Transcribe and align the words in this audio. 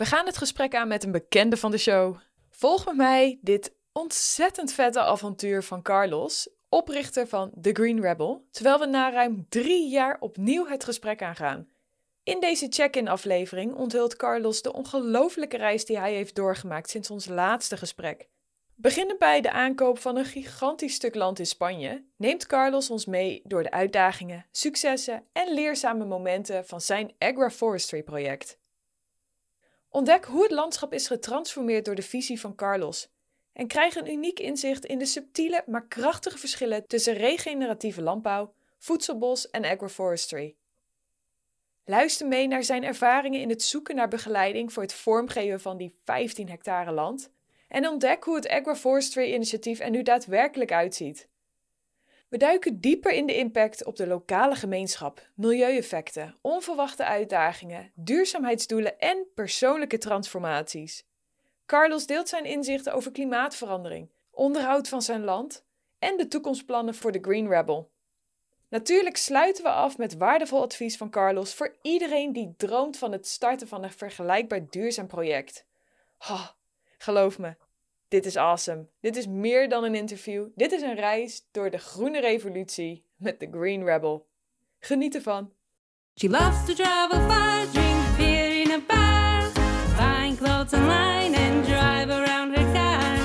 We 0.00 0.06
gaan 0.06 0.26
het 0.26 0.36
gesprek 0.36 0.74
aan 0.74 0.88
met 0.88 1.04
een 1.04 1.12
bekende 1.12 1.56
van 1.56 1.70
de 1.70 1.78
show. 1.78 2.16
Volg 2.50 2.86
met 2.86 2.96
mij 2.96 3.38
dit 3.40 3.74
ontzettend 3.92 4.72
vette 4.72 5.00
avontuur 5.00 5.62
van 5.62 5.82
Carlos, 5.82 6.48
oprichter 6.68 7.26
van 7.28 7.52
The 7.60 7.70
Green 7.72 8.00
Rebel, 8.00 8.46
terwijl 8.50 8.78
we 8.78 8.86
na 8.86 9.10
ruim 9.10 9.46
drie 9.48 9.88
jaar 9.88 10.16
opnieuw 10.20 10.66
het 10.66 10.84
gesprek 10.84 11.22
aangaan. 11.22 11.68
In 12.22 12.40
deze 12.40 12.66
check-in 12.68 13.08
aflevering 13.08 13.74
onthult 13.74 14.16
Carlos 14.16 14.62
de 14.62 14.72
ongelofelijke 14.72 15.56
reis 15.56 15.84
die 15.84 15.98
hij 15.98 16.14
heeft 16.14 16.34
doorgemaakt 16.34 16.90
sinds 16.90 17.10
ons 17.10 17.28
laatste 17.28 17.76
gesprek. 17.76 18.28
Beginnen 18.74 19.18
bij 19.18 19.40
de 19.40 19.50
aankoop 19.50 19.98
van 19.98 20.16
een 20.16 20.24
gigantisch 20.24 20.94
stuk 20.94 21.14
land 21.14 21.38
in 21.38 21.46
Spanje, 21.46 22.04
neemt 22.16 22.46
Carlos 22.46 22.90
ons 22.90 23.06
mee 23.06 23.42
door 23.44 23.62
de 23.62 23.70
uitdagingen, 23.70 24.46
successen 24.50 25.24
en 25.32 25.54
leerzame 25.54 26.04
momenten 26.04 26.66
van 26.66 26.80
zijn 26.80 27.14
agroforestry 27.18 28.02
project. 28.02 28.59
Ontdek 29.92 30.24
hoe 30.24 30.42
het 30.42 30.50
landschap 30.50 30.92
is 30.92 31.06
getransformeerd 31.06 31.84
door 31.84 31.94
de 31.94 32.02
visie 32.02 32.40
van 32.40 32.54
Carlos 32.54 33.08
en 33.52 33.66
krijg 33.66 33.94
een 33.94 34.12
uniek 34.12 34.38
inzicht 34.38 34.84
in 34.84 34.98
de 34.98 35.06
subtiele 35.06 35.62
maar 35.66 35.86
krachtige 35.86 36.38
verschillen 36.38 36.86
tussen 36.86 37.14
regeneratieve 37.14 38.02
landbouw, 38.02 38.54
voedselbos 38.78 39.50
en 39.50 39.64
agroforestry. 39.64 40.54
Luister 41.84 42.26
mee 42.26 42.46
naar 42.46 42.64
zijn 42.64 42.84
ervaringen 42.84 43.40
in 43.40 43.48
het 43.48 43.62
zoeken 43.62 43.96
naar 43.96 44.08
begeleiding 44.08 44.72
voor 44.72 44.82
het 44.82 44.92
vormgeven 44.92 45.60
van 45.60 45.76
die 45.76 45.94
15 46.04 46.48
hectare 46.48 46.92
land 46.92 47.30
en 47.68 47.88
ontdek 47.88 48.24
hoe 48.24 48.34
het 48.34 48.48
agroforestry-initiatief 48.48 49.80
er 49.80 49.90
nu 49.90 50.02
daadwerkelijk 50.02 50.72
uitziet. 50.72 51.28
We 52.30 52.36
duiken 52.36 52.80
dieper 52.80 53.12
in 53.12 53.26
de 53.26 53.36
impact 53.36 53.84
op 53.84 53.96
de 53.96 54.06
lokale 54.06 54.54
gemeenschap, 54.54 55.28
milieueffecten, 55.34 56.36
onverwachte 56.40 57.04
uitdagingen, 57.04 57.92
duurzaamheidsdoelen 57.94 58.98
en 58.98 59.26
persoonlijke 59.34 59.98
transformaties. 59.98 61.06
Carlos 61.66 62.06
deelt 62.06 62.28
zijn 62.28 62.44
inzichten 62.44 62.92
over 62.92 63.12
klimaatverandering, 63.12 64.10
onderhoud 64.30 64.88
van 64.88 65.02
zijn 65.02 65.24
land 65.24 65.64
en 65.98 66.16
de 66.16 66.28
toekomstplannen 66.28 66.94
voor 66.94 67.12
de 67.12 67.18
Green 67.22 67.48
Rebel. 67.48 67.90
Natuurlijk 68.68 69.16
sluiten 69.16 69.64
we 69.64 69.70
af 69.70 69.98
met 69.98 70.16
waardevol 70.16 70.62
advies 70.62 70.96
van 70.96 71.10
Carlos 71.10 71.54
voor 71.54 71.76
iedereen 71.82 72.32
die 72.32 72.54
droomt 72.56 72.98
van 72.98 73.12
het 73.12 73.26
starten 73.26 73.68
van 73.68 73.82
een 73.84 73.92
vergelijkbaar 73.92 74.66
duurzaam 74.68 75.06
project. 75.06 75.66
Ha, 76.16 76.56
geloof 76.98 77.38
me, 77.38 77.56
dit 78.10 78.26
is 78.26 78.36
awesome. 78.36 78.86
Dit 79.00 79.16
is 79.16 79.26
meer 79.26 79.68
dan 79.68 79.84
een 79.84 79.94
interview. 79.94 80.46
Dit 80.54 80.72
is 80.72 80.82
een 80.82 80.94
reis 80.94 81.46
door 81.50 81.70
de 81.70 81.78
groene 81.78 82.20
revolutie 82.20 83.04
met 83.16 83.40
de 83.40 83.48
Green 83.50 83.84
Rebel. 83.84 84.26
Geniet 84.78 85.14
ervan. 85.14 85.52
She 86.14 86.28
loves 86.28 86.64
to 86.66 86.74
travel 86.74 87.18
far, 87.28 87.66
drink 87.72 88.16
beer 88.16 88.60
in 88.60 88.70
a 88.70 88.80
bar, 88.86 89.50
buying 89.96 90.36
clothes 90.38 90.72
online 90.72 91.36
and 91.36 91.64
drive 91.64 92.10
around 92.10 92.56
her 92.56 92.72
car. 92.72 93.16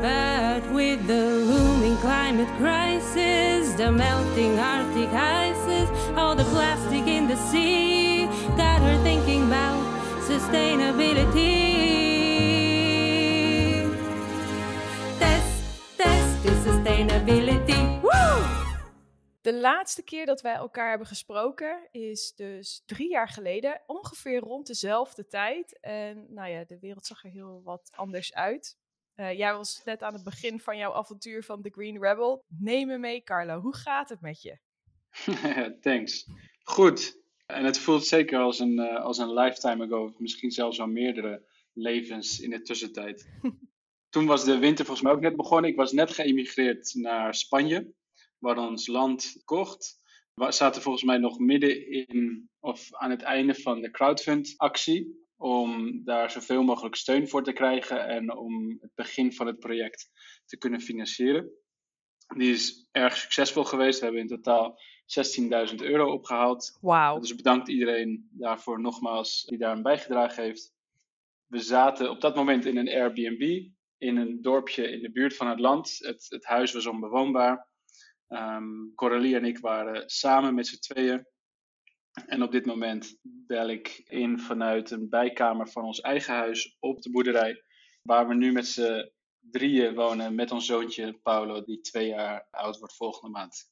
But 0.00 0.74
with 0.74 1.06
the 1.06 1.44
looming 1.46 1.98
climate 2.00 2.50
crisis, 2.58 3.74
the 3.76 3.90
melting 3.90 4.58
Arctic 4.58 5.12
ices, 5.12 5.88
all 6.16 6.34
the 6.34 6.44
plastic 6.44 7.06
in 7.06 7.28
the 7.28 7.36
sea, 7.36 8.26
got 8.56 8.80
her 8.82 9.02
thinking 9.02 9.44
about 9.44 9.82
sustainability. 10.28 11.75
Sustainability. 16.86 18.00
Woo! 18.00 18.44
De 19.40 19.54
laatste 19.54 20.02
keer 20.02 20.26
dat 20.26 20.40
wij 20.40 20.54
elkaar 20.54 20.88
hebben 20.88 21.06
gesproken 21.06 21.88
is 21.90 22.32
dus 22.36 22.82
drie 22.84 23.10
jaar 23.10 23.28
geleden, 23.28 23.82
ongeveer 23.86 24.38
rond 24.38 24.66
dezelfde 24.66 25.26
tijd. 25.26 25.78
En 25.80 26.26
nou 26.28 26.50
ja, 26.50 26.64
de 26.64 26.78
wereld 26.78 27.06
zag 27.06 27.24
er 27.24 27.30
heel 27.30 27.60
wat 27.64 27.90
anders 27.94 28.34
uit. 28.34 28.76
Eh, 29.14 29.38
jij 29.38 29.52
was 29.52 29.80
net 29.84 30.02
aan 30.02 30.12
het 30.12 30.24
begin 30.24 30.60
van 30.60 30.76
jouw 30.76 30.92
avontuur 30.92 31.42
van 31.42 31.62
The 31.62 31.70
Green 31.70 32.02
Rebel. 32.02 32.44
Neem 32.48 32.86
me 32.86 32.98
mee, 32.98 33.22
Carlo. 33.22 33.60
Hoe 33.60 33.76
gaat 33.76 34.08
het 34.08 34.20
met 34.20 34.42
je? 34.42 34.58
Thanks. 35.80 36.26
Goed. 36.62 37.20
En 37.46 37.64
het 37.64 37.78
voelt 37.78 38.06
zeker 38.06 38.38
als 38.38 38.58
een, 38.58 38.78
eh, 38.78 39.04
als 39.04 39.18
een 39.18 39.32
lifetime 39.32 39.84
ago, 39.84 40.14
misschien 40.18 40.50
zelfs 40.50 40.80
al 40.80 40.86
meerdere 40.86 41.46
levens 41.72 42.40
in 42.40 42.50
de 42.50 42.62
tussentijd. 42.62 43.28
Toen 44.16 44.26
was 44.26 44.44
de 44.44 44.58
winter 44.58 44.84
volgens 44.84 45.06
mij 45.06 45.14
ook 45.14 45.20
net 45.20 45.36
begonnen. 45.36 45.70
Ik 45.70 45.76
was 45.76 45.92
net 45.92 46.10
geëmigreerd 46.10 46.94
naar 46.94 47.34
Spanje, 47.34 47.92
waar 48.38 48.58
ons 48.58 48.86
land 48.86 49.42
kocht. 49.44 50.00
We 50.34 50.52
zaten 50.52 50.82
volgens 50.82 51.04
mij 51.04 51.18
nog 51.18 51.38
midden 51.38 51.90
in, 51.90 52.50
of 52.60 52.88
aan 52.90 53.10
het 53.10 53.22
einde 53.22 53.54
van 53.54 53.80
de 53.80 53.90
crowdfund-actie, 53.90 55.26
om 55.36 56.00
daar 56.04 56.30
zoveel 56.30 56.62
mogelijk 56.62 56.94
steun 56.94 57.28
voor 57.28 57.42
te 57.42 57.52
krijgen 57.52 58.06
en 58.06 58.36
om 58.36 58.76
het 58.80 58.90
begin 58.94 59.32
van 59.32 59.46
het 59.46 59.58
project 59.58 60.10
te 60.44 60.56
kunnen 60.56 60.80
financieren. 60.80 61.50
Die 62.36 62.52
is 62.52 62.88
erg 62.90 63.16
succesvol 63.16 63.64
geweest. 63.64 63.98
We 63.98 64.04
hebben 64.04 64.22
in 64.22 64.28
totaal 64.28 64.80
16.000 65.70 65.74
euro 65.76 66.12
opgehaald. 66.12 66.78
Wauw. 66.80 67.18
Dus 67.18 67.34
bedankt 67.34 67.68
iedereen 67.68 68.28
daarvoor 68.32 68.80
nogmaals 68.80 69.44
die 69.44 69.58
daar 69.58 69.70
aan 69.70 69.82
bijgedragen 69.82 70.42
heeft. 70.42 70.74
We 71.46 71.58
zaten 71.58 72.10
op 72.10 72.20
dat 72.20 72.34
moment 72.34 72.64
in 72.64 72.76
een 72.76 72.88
Airbnb 72.88 73.74
in 73.98 74.16
een 74.16 74.42
dorpje 74.42 74.90
in 74.90 75.02
de 75.02 75.12
buurt 75.12 75.36
van 75.36 75.48
het 75.48 75.60
land. 75.60 75.98
Het, 75.98 76.26
het 76.28 76.44
huis 76.44 76.72
was 76.72 76.86
onbewoonbaar. 76.86 77.68
Ehm 78.28 78.94
Coralie 78.94 79.36
en 79.36 79.44
ik 79.44 79.58
waren 79.58 80.08
samen 80.10 80.54
met 80.54 80.66
z'n 80.66 80.78
tweeën. 80.78 81.26
En 82.26 82.42
op 82.42 82.52
dit 82.52 82.66
moment 82.66 83.18
bel 83.22 83.68
ik 83.68 84.02
in 84.06 84.38
vanuit 84.38 84.90
een 84.90 85.08
bijkamer 85.08 85.68
van 85.68 85.84
ons 85.84 86.00
eigen 86.00 86.34
huis 86.34 86.76
op 86.80 87.02
de 87.02 87.10
boerderij. 87.10 87.62
Waar 88.02 88.28
we 88.28 88.34
nu 88.34 88.52
met 88.52 88.66
z'n 88.66 89.10
drieën 89.50 89.94
wonen 89.94 90.34
met 90.34 90.50
ons 90.50 90.66
zoontje 90.66 91.18
Paulo, 91.22 91.62
die 91.62 91.80
twee 91.80 92.08
jaar 92.08 92.46
oud 92.50 92.78
wordt 92.78 92.96
volgende 92.96 93.38
maand. 93.38 93.70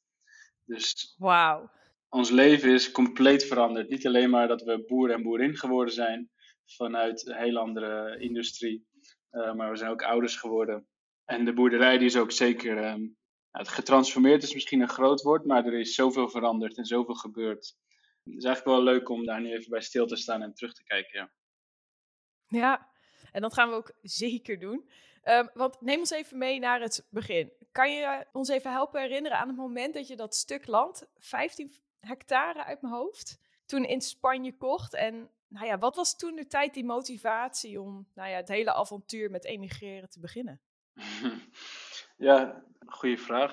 Dus 0.65 1.15
Wauw. 1.17 1.69
ons 2.09 2.29
leven 2.29 2.71
is 2.71 2.91
compleet 2.91 3.45
veranderd. 3.45 3.89
Niet 3.89 4.07
alleen 4.07 4.29
maar 4.29 4.47
dat 4.47 4.61
we 4.61 4.83
boer 4.85 5.11
en 5.11 5.23
boerin 5.23 5.57
geworden 5.57 5.93
zijn 5.93 6.31
vanuit 6.65 7.27
een 7.27 7.35
heel 7.35 7.57
andere 7.57 8.19
industrie, 8.19 8.87
maar 9.35 9.71
we 9.71 9.75
zijn 9.75 9.91
ook 9.91 10.03
ouders 10.03 10.35
geworden. 10.35 10.87
En 11.25 11.45
de 11.45 11.53
boerderij 11.53 11.97
die 11.97 12.07
is 12.07 12.17
ook 12.17 12.31
zeker 12.31 12.77
ehm, 12.77 13.07
het 13.51 13.67
getransformeerd 13.67 14.43
is 14.43 14.53
misschien 14.53 14.81
een 14.81 14.89
groot 14.89 15.21
woord, 15.21 15.45
maar 15.45 15.65
er 15.65 15.79
is 15.79 15.95
zoveel 15.95 16.29
veranderd 16.29 16.77
en 16.77 16.85
zoveel 16.85 17.15
gebeurd. 17.15 17.75
Het 18.23 18.37
is 18.37 18.43
eigenlijk 18.43 18.77
wel 18.77 18.93
leuk 18.93 19.09
om 19.09 19.25
daar 19.25 19.41
nu 19.41 19.51
even 19.53 19.69
bij 19.69 19.81
stil 19.81 20.07
te 20.07 20.15
staan 20.15 20.41
en 20.41 20.53
terug 20.53 20.73
te 20.73 20.83
kijken. 20.83 21.19
Ja. 21.19 21.31
Ja, 22.47 22.89
en 23.31 23.41
dat 23.41 23.53
gaan 23.53 23.69
we 23.69 23.75
ook 23.75 23.93
zeker 24.01 24.59
doen. 24.59 24.89
Ehm, 25.23 25.47
want 25.53 25.81
neem 25.81 25.99
ons 25.99 26.09
even 26.09 26.37
mee 26.37 26.59
naar 26.59 26.81
het 26.81 27.07
begin. 27.09 27.51
Kan 27.71 27.91
je 27.91 28.25
ons 28.31 28.49
even 28.49 28.71
helpen 28.71 29.01
herinneren 29.01 29.37
aan 29.37 29.47
het 29.47 29.57
moment 29.57 29.93
dat 29.93 30.07
je 30.07 30.15
dat 30.15 30.35
stuk 30.35 30.67
land, 30.67 31.07
15 31.17 31.71
hectare 31.99 32.63
uit 32.63 32.81
mijn 32.81 32.93
hoofd, 32.93 33.39
toen 33.65 33.85
in 33.85 34.01
Spanje 34.01 34.57
kocht? 34.57 34.93
En 34.93 35.29
nou 35.47 35.67
ja, 35.67 35.77
wat 35.77 35.95
was 35.95 36.17
toen 36.17 36.35
de 36.35 36.47
tijd 36.47 36.73
die 36.73 36.85
motivatie 36.85 37.81
om 37.81 38.07
nou 38.13 38.29
ja, 38.29 38.35
het 38.35 38.47
hele 38.47 38.73
avontuur 38.73 39.29
met 39.29 39.45
emigreren 39.45 40.09
te 40.09 40.19
beginnen? 40.19 40.61
ja, 42.17 42.65
goede 42.85 43.17
vraag. 43.17 43.51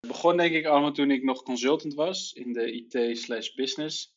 Het 0.00 0.12
begon 0.12 0.36
denk 0.36 0.54
ik 0.54 0.66
allemaal 0.66 0.92
toen 0.92 1.10
ik 1.10 1.22
nog 1.22 1.42
consultant 1.42 1.94
was 1.94 2.32
in 2.32 2.52
de 2.52 2.72
IT 2.72 3.18
slash 3.18 3.54
business. 3.54 4.14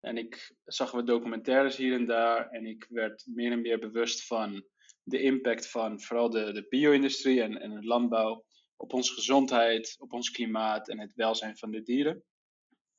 En 0.00 0.16
ik 0.16 0.54
zag 0.64 0.90
wat 0.90 1.06
documentaires 1.06 1.76
hier 1.76 1.94
en 1.94 2.06
daar 2.06 2.48
en 2.50 2.66
ik 2.66 2.86
werd 2.88 3.26
meer 3.26 3.52
en 3.52 3.60
meer 3.60 3.78
bewust 3.78 4.26
van 4.26 4.64
de 5.02 5.22
impact 5.22 5.70
van 5.70 6.00
vooral 6.00 6.30
de, 6.30 6.52
de 6.52 6.66
bio-industrie 6.68 7.42
en, 7.42 7.60
en 7.60 7.84
landbouw 7.84 8.44
op 8.76 8.92
onze 8.92 9.12
gezondheid, 9.12 9.96
op 9.98 10.12
ons 10.12 10.30
klimaat 10.30 10.88
en 10.88 10.98
het 11.00 11.14
welzijn 11.14 11.56
van 11.56 11.70
de 11.70 11.82
dieren. 11.82 12.24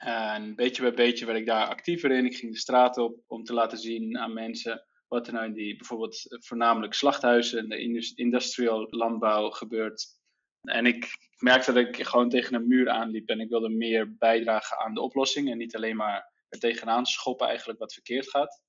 En 0.01 0.55
beetje 0.55 0.81
bij 0.81 0.93
beetje 0.93 1.25
werd 1.25 1.37
ik 1.37 1.45
daar 1.45 1.67
actiever 1.67 2.11
in. 2.11 2.25
Ik 2.25 2.35
ging 2.35 2.51
de 2.51 2.57
straat 2.57 2.97
op 2.97 3.23
om 3.27 3.43
te 3.43 3.53
laten 3.53 3.77
zien 3.77 4.17
aan 4.17 4.33
mensen 4.33 4.85
wat 5.07 5.27
er 5.27 5.33
nou 5.33 5.45
in 5.45 5.53
die 5.53 5.77
bijvoorbeeld 5.77 6.25
voornamelijk 6.27 6.93
slachthuizen 6.93 7.59
en 7.59 7.69
de 7.69 8.13
industrial 8.15 8.87
landbouw 8.89 9.49
gebeurt. 9.49 10.05
En 10.61 10.85
ik 10.85 11.17
merkte 11.37 11.73
dat 11.73 11.87
ik 11.87 12.07
gewoon 12.07 12.29
tegen 12.29 12.55
een 12.55 12.67
muur 12.67 12.89
aanliep 12.89 13.29
en 13.29 13.39
ik 13.39 13.49
wilde 13.49 13.69
meer 13.69 14.15
bijdragen 14.17 14.77
aan 14.77 14.93
de 14.93 15.01
oplossing 15.01 15.49
en 15.49 15.57
niet 15.57 15.75
alleen 15.75 15.95
maar 15.95 16.45
er 16.49 16.59
tegenaan 16.59 17.05
schoppen 17.05 17.47
eigenlijk 17.47 17.79
wat 17.79 17.93
verkeerd 17.93 18.29
gaat. 18.29 18.61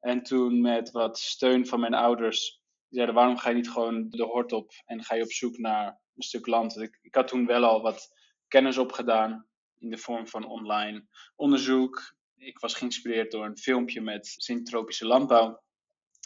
En 0.00 0.22
toen 0.22 0.60
met 0.60 0.90
wat 0.90 1.18
steun 1.18 1.66
van 1.66 1.80
mijn 1.80 1.94
ouders, 1.94 2.60
zeiden 2.88 3.14
waarom 3.14 3.36
ga 3.36 3.48
je 3.48 3.54
niet 3.54 3.70
gewoon 3.70 4.10
de 4.10 4.24
hort 4.24 4.52
op 4.52 4.72
en 4.84 5.04
ga 5.04 5.14
je 5.14 5.22
op 5.22 5.32
zoek 5.32 5.58
naar 5.58 5.86
een 6.14 6.22
stuk 6.22 6.46
land. 6.46 6.76
Ik 7.02 7.14
had 7.14 7.28
toen 7.28 7.46
wel 7.46 7.64
al 7.64 7.82
wat 7.82 8.08
kennis 8.48 8.78
opgedaan 8.78 9.46
in 9.78 9.90
de 9.90 9.98
vorm 9.98 10.28
van 10.28 10.44
online 10.44 11.06
onderzoek. 11.36 12.14
Ik 12.36 12.58
was 12.58 12.74
geïnspireerd 12.74 13.30
door 13.30 13.44
een 13.44 13.58
filmpje 13.58 14.00
met 14.00 14.26
syntropische 14.26 15.06
landbouw. 15.06 15.62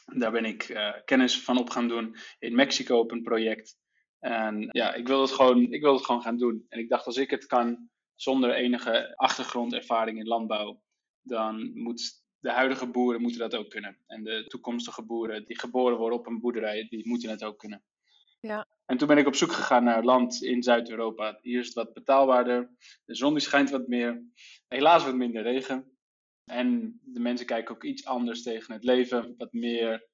Daar 0.04 0.32
ben 0.32 0.44
ik 0.44 0.68
uh, 0.68 0.92
kennis 1.04 1.42
van 1.42 1.58
op 1.58 1.70
gaan 1.70 1.88
doen 1.88 2.16
in 2.38 2.54
Mexico 2.54 2.98
op 2.98 3.10
een 3.10 3.22
project. 3.22 3.78
En 4.18 4.68
ja, 4.70 4.94
ik 4.94 5.06
wilde, 5.06 5.22
het 5.22 5.32
gewoon, 5.32 5.72
ik 5.72 5.80
wilde 5.80 5.96
het 5.96 6.06
gewoon 6.06 6.22
gaan 6.22 6.38
doen. 6.38 6.66
En 6.68 6.78
ik 6.78 6.88
dacht, 6.88 7.06
als 7.06 7.16
ik 7.16 7.30
het 7.30 7.46
kan 7.46 7.90
zonder 8.14 8.54
enige 8.54 9.16
achtergrondervaring 9.16 10.18
in 10.18 10.26
landbouw, 10.26 10.82
dan 11.22 11.70
moet 11.74 12.22
de 12.38 12.50
huidige 12.50 12.86
boeren 12.86 13.20
moeten 13.20 13.40
dat 13.40 13.54
ook 13.54 13.70
kunnen. 13.70 13.98
En 14.06 14.24
de 14.24 14.44
toekomstige 14.46 15.04
boeren 15.04 15.44
die 15.44 15.58
geboren 15.58 15.98
worden 15.98 16.18
op 16.18 16.26
een 16.26 16.40
boerderij, 16.40 16.86
die 16.88 17.08
moeten 17.08 17.30
het 17.30 17.44
ook 17.44 17.58
kunnen. 17.58 17.82
Ja. 18.40 18.66
En 18.86 18.96
toen 18.96 19.08
ben 19.08 19.18
ik 19.18 19.26
op 19.26 19.34
zoek 19.34 19.52
gegaan 19.52 19.84
naar 19.84 20.04
land 20.04 20.42
in 20.42 20.62
Zuid-Europa. 20.62 21.38
Hier 21.42 21.60
is 21.60 21.66
het 21.66 21.74
wat 21.74 21.92
betaalbaarder. 21.92 22.70
De 23.04 23.14
zon 23.14 23.32
die 23.32 23.42
schijnt 23.42 23.70
wat 23.70 23.86
meer. 23.88 24.24
Helaas 24.68 25.04
wat 25.04 25.14
minder 25.14 25.42
regen. 25.42 25.98
En 26.44 27.00
de 27.04 27.20
mensen 27.20 27.46
kijken 27.46 27.74
ook 27.74 27.84
iets 27.84 28.04
anders 28.04 28.42
tegen 28.42 28.74
het 28.74 28.84
leven. 28.84 29.34
Wat 29.36 29.52
meer 29.52 30.08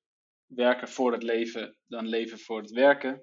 werken 0.47 0.89
voor 0.89 1.13
het 1.13 1.23
leven 1.23 1.77
dan 1.87 2.09
leven 2.09 2.39
voor 2.39 2.61
het 2.61 2.71
werken. 2.71 3.23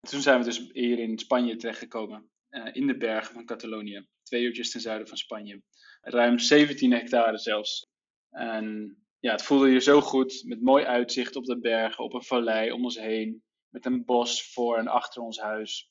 Toen 0.00 0.20
zijn 0.20 0.38
we 0.38 0.44
dus 0.44 0.68
hier 0.72 0.98
in 0.98 1.18
Spanje 1.18 1.56
terechtgekomen. 1.56 2.30
eh, 2.48 2.68
in 2.72 2.86
de 2.86 2.96
bergen 2.96 3.34
van 3.34 3.44
Catalonië. 3.46 4.06
Twee 4.22 4.42
uurtjes 4.42 4.70
ten 4.70 4.80
zuiden 4.80 5.08
van 5.08 5.16
Spanje. 5.16 5.62
Ruim 6.00 6.38
17 6.38 6.92
hectare 6.92 7.38
zelfs. 7.38 7.86
En 8.30 8.96
ja, 9.18 9.32
het 9.32 9.42
voelde 9.42 9.68
hier 9.68 9.80
zo 9.80 10.00
goed. 10.00 10.42
Met 10.46 10.62
mooi 10.62 10.84
uitzicht 10.84 11.36
op 11.36 11.44
de 11.44 11.58
bergen, 11.58 12.04
op 12.04 12.14
een 12.14 12.22
vallei 12.22 12.72
om 12.72 12.84
ons 12.84 12.98
heen. 12.98 13.42
Met 13.72 13.86
een 13.86 14.04
bos 14.04 14.52
voor 14.52 14.76
en 14.76 14.88
achter 14.88 15.22
ons 15.22 15.40
huis. 15.40 15.90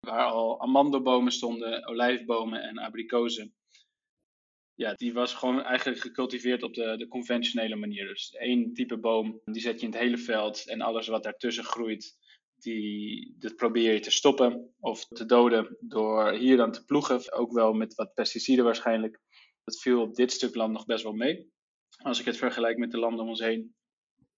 Waar 0.00 0.26
al 0.26 0.60
amandelbomen 0.60 1.32
stonden, 1.32 1.86
olijfbomen 1.86 2.62
en 2.62 2.78
abrikozen. 2.78 3.54
Ja, 4.74 4.94
die 4.94 5.12
was 5.12 5.34
gewoon 5.34 5.62
eigenlijk 5.62 6.00
gecultiveerd 6.00 6.62
op 6.62 6.74
de, 6.74 6.96
de 6.96 7.08
conventionele 7.08 7.76
manier. 7.76 8.06
Dus 8.06 8.30
één 8.30 8.72
type 8.74 8.98
boom, 8.98 9.40
die 9.44 9.62
zet 9.62 9.80
je 9.80 9.86
in 9.86 9.92
het 9.92 10.00
hele 10.00 10.18
veld. 10.18 10.68
En 10.68 10.80
alles 10.80 11.06
wat 11.06 11.22
daartussen 11.22 11.64
groeit, 11.64 12.16
die, 12.56 13.34
dat 13.38 13.56
probeer 13.56 13.92
je 13.92 14.00
te 14.00 14.10
stoppen 14.10 14.74
of 14.80 15.06
te 15.06 15.26
doden 15.26 15.76
door 15.80 16.32
hier 16.32 16.56
dan 16.56 16.72
te 16.72 16.84
ploegen. 16.84 17.32
Ook 17.32 17.52
wel 17.52 17.72
met 17.72 17.94
wat 17.94 18.14
pesticiden 18.14 18.64
waarschijnlijk. 18.64 19.20
Dat 19.64 19.80
viel 19.80 20.00
op 20.00 20.14
dit 20.14 20.32
stuk 20.32 20.54
land 20.54 20.72
nog 20.72 20.84
best 20.84 21.02
wel 21.02 21.12
mee. 21.12 21.50
Als 22.02 22.20
ik 22.20 22.24
het 22.24 22.36
vergelijk 22.36 22.78
met 22.78 22.90
de 22.90 22.98
landen 22.98 23.20
om 23.20 23.28
ons 23.28 23.40
heen. 23.40 23.74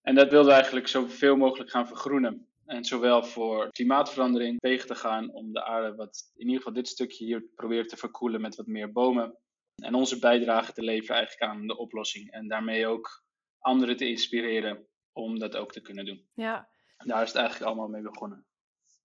En 0.01 0.15
dat 0.15 0.29
wilden 0.29 0.49
we 0.49 0.55
eigenlijk 0.55 0.87
zoveel 0.87 1.35
mogelijk 1.35 1.69
gaan 1.69 1.87
vergroenen. 1.87 2.47
En 2.65 2.85
zowel 2.85 3.23
voor 3.23 3.69
klimaatverandering 3.69 4.59
tegen 4.59 4.87
te 4.87 4.95
gaan 4.95 5.31
om 5.31 5.53
de 5.53 5.63
aarde 5.63 5.95
wat, 5.95 6.31
in 6.35 6.45
ieder 6.45 6.57
geval 6.57 6.73
dit 6.73 6.87
stukje 6.87 7.25
hier 7.25 7.41
proberen 7.55 7.87
te 7.87 7.97
verkoelen 7.97 8.41
met 8.41 8.55
wat 8.55 8.67
meer 8.67 8.91
bomen. 8.91 9.37
En 9.75 9.93
onze 9.93 10.19
bijdrage 10.19 10.73
te 10.73 10.83
leveren 10.83 11.15
eigenlijk 11.15 11.51
aan 11.51 11.67
de 11.67 11.77
oplossing. 11.77 12.31
En 12.31 12.47
daarmee 12.47 12.87
ook 12.87 13.23
anderen 13.59 13.97
te 13.97 14.07
inspireren 14.07 14.87
om 15.11 15.39
dat 15.39 15.55
ook 15.55 15.71
te 15.71 15.81
kunnen 15.81 16.05
doen. 16.05 16.27
Ja. 16.33 16.69
Daar 16.97 17.21
is 17.21 17.27
het 17.27 17.37
eigenlijk 17.37 17.67
allemaal 17.67 17.87
mee 17.87 18.01
begonnen. 18.01 18.45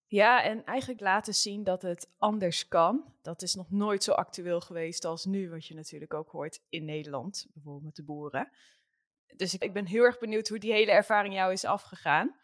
Ja, 0.06 0.42
en 0.42 0.64
eigenlijk 0.64 1.00
laten 1.00 1.34
zien 1.34 1.64
dat 1.64 1.82
het 1.82 2.10
anders 2.18 2.68
kan. 2.68 3.14
Dat 3.22 3.42
is 3.42 3.54
nog 3.54 3.70
nooit 3.70 4.02
zo 4.04 4.12
actueel 4.12 4.60
geweest 4.60 5.04
als 5.04 5.24
nu, 5.24 5.50
wat 5.50 5.66
je 5.66 5.74
natuurlijk 5.74 6.14
ook 6.14 6.30
hoort 6.30 6.62
in 6.68 6.84
Nederland, 6.84 7.46
bijvoorbeeld 7.52 7.84
met 7.84 7.96
de 7.96 8.04
boeren. 8.04 8.50
Dus 9.36 9.58
ik 9.58 9.72
ben 9.72 9.86
heel 9.86 10.02
erg 10.02 10.18
benieuwd 10.18 10.48
hoe 10.48 10.58
die 10.58 10.72
hele 10.72 10.90
ervaring 10.90 11.34
jou 11.34 11.52
is 11.52 11.64
afgegaan. 11.64 12.39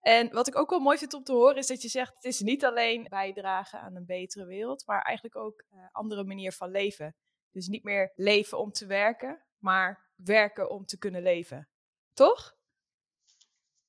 En 0.00 0.32
wat 0.32 0.48
ik 0.48 0.56
ook 0.56 0.70
wel 0.70 0.78
mooi 0.78 0.98
vind 0.98 1.14
om 1.14 1.24
te 1.24 1.32
horen 1.32 1.56
is 1.56 1.66
dat 1.66 1.82
je 1.82 1.88
zegt, 1.88 2.14
het 2.14 2.24
is 2.24 2.40
niet 2.40 2.64
alleen 2.64 3.06
bijdragen 3.08 3.80
aan 3.80 3.96
een 3.96 4.06
betere 4.06 4.46
wereld, 4.46 4.86
maar 4.86 5.02
eigenlijk 5.02 5.36
ook 5.36 5.64
een 5.70 5.88
andere 5.92 6.24
manier 6.24 6.52
van 6.52 6.70
leven. 6.70 7.14
Dus 7.50 7.66
niet 7.66 7.84
meer 7.84 8.12
leven 8.16 8.58
om 8.58 8.72
te 8.72 8.86
werken, 8.86 9.42
maar 9.58 10.10
werken 10.14 10.70
om 10.70 10.84
te 10.84 10.98
kunnen 10.98 11.22
leven. 11.22 11.68
Toch? 12.14 12.58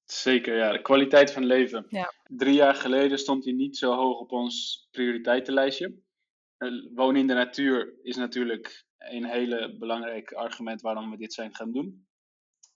Zeker, 0.05 0.57
ja. 0.57 0.71
De 0.71 0.81
kwaliteit 0.81 1.31
van 1.31 1.45
leven. 1.45 1.85
Ja. 1.89 2.13
Drie 2.23 2.53
jaar 2.53 2.75
geleden 2.75 3.19
stond 3.19 3.43
hij 3.43 3.53
niet 3.53 3.77
zo 3.77 3.93
hoog 3.93 4.19
op 4.19 4.31
ons 4.31 4.87
prioriteitenlijstje. 4.91 6.01
Eh, 6.57 6.69
Wonen 6.93 7.21
in 7.21 7.27
de 7.27 7.33
natuur 7.33 7.93
is 8.01 8.15
natuurlijk 8.15 8.85
een 8.97 9.25
hele 9.25 9.77
belangrijk 9.77 10.31
argument 10.31 10.81
waarom 10.81 11.11
we 11.11 11.17
dit 11.17 11.33
zijn 11.33 11.55
gaan 11.55 11.71
doen. 11.71 12.07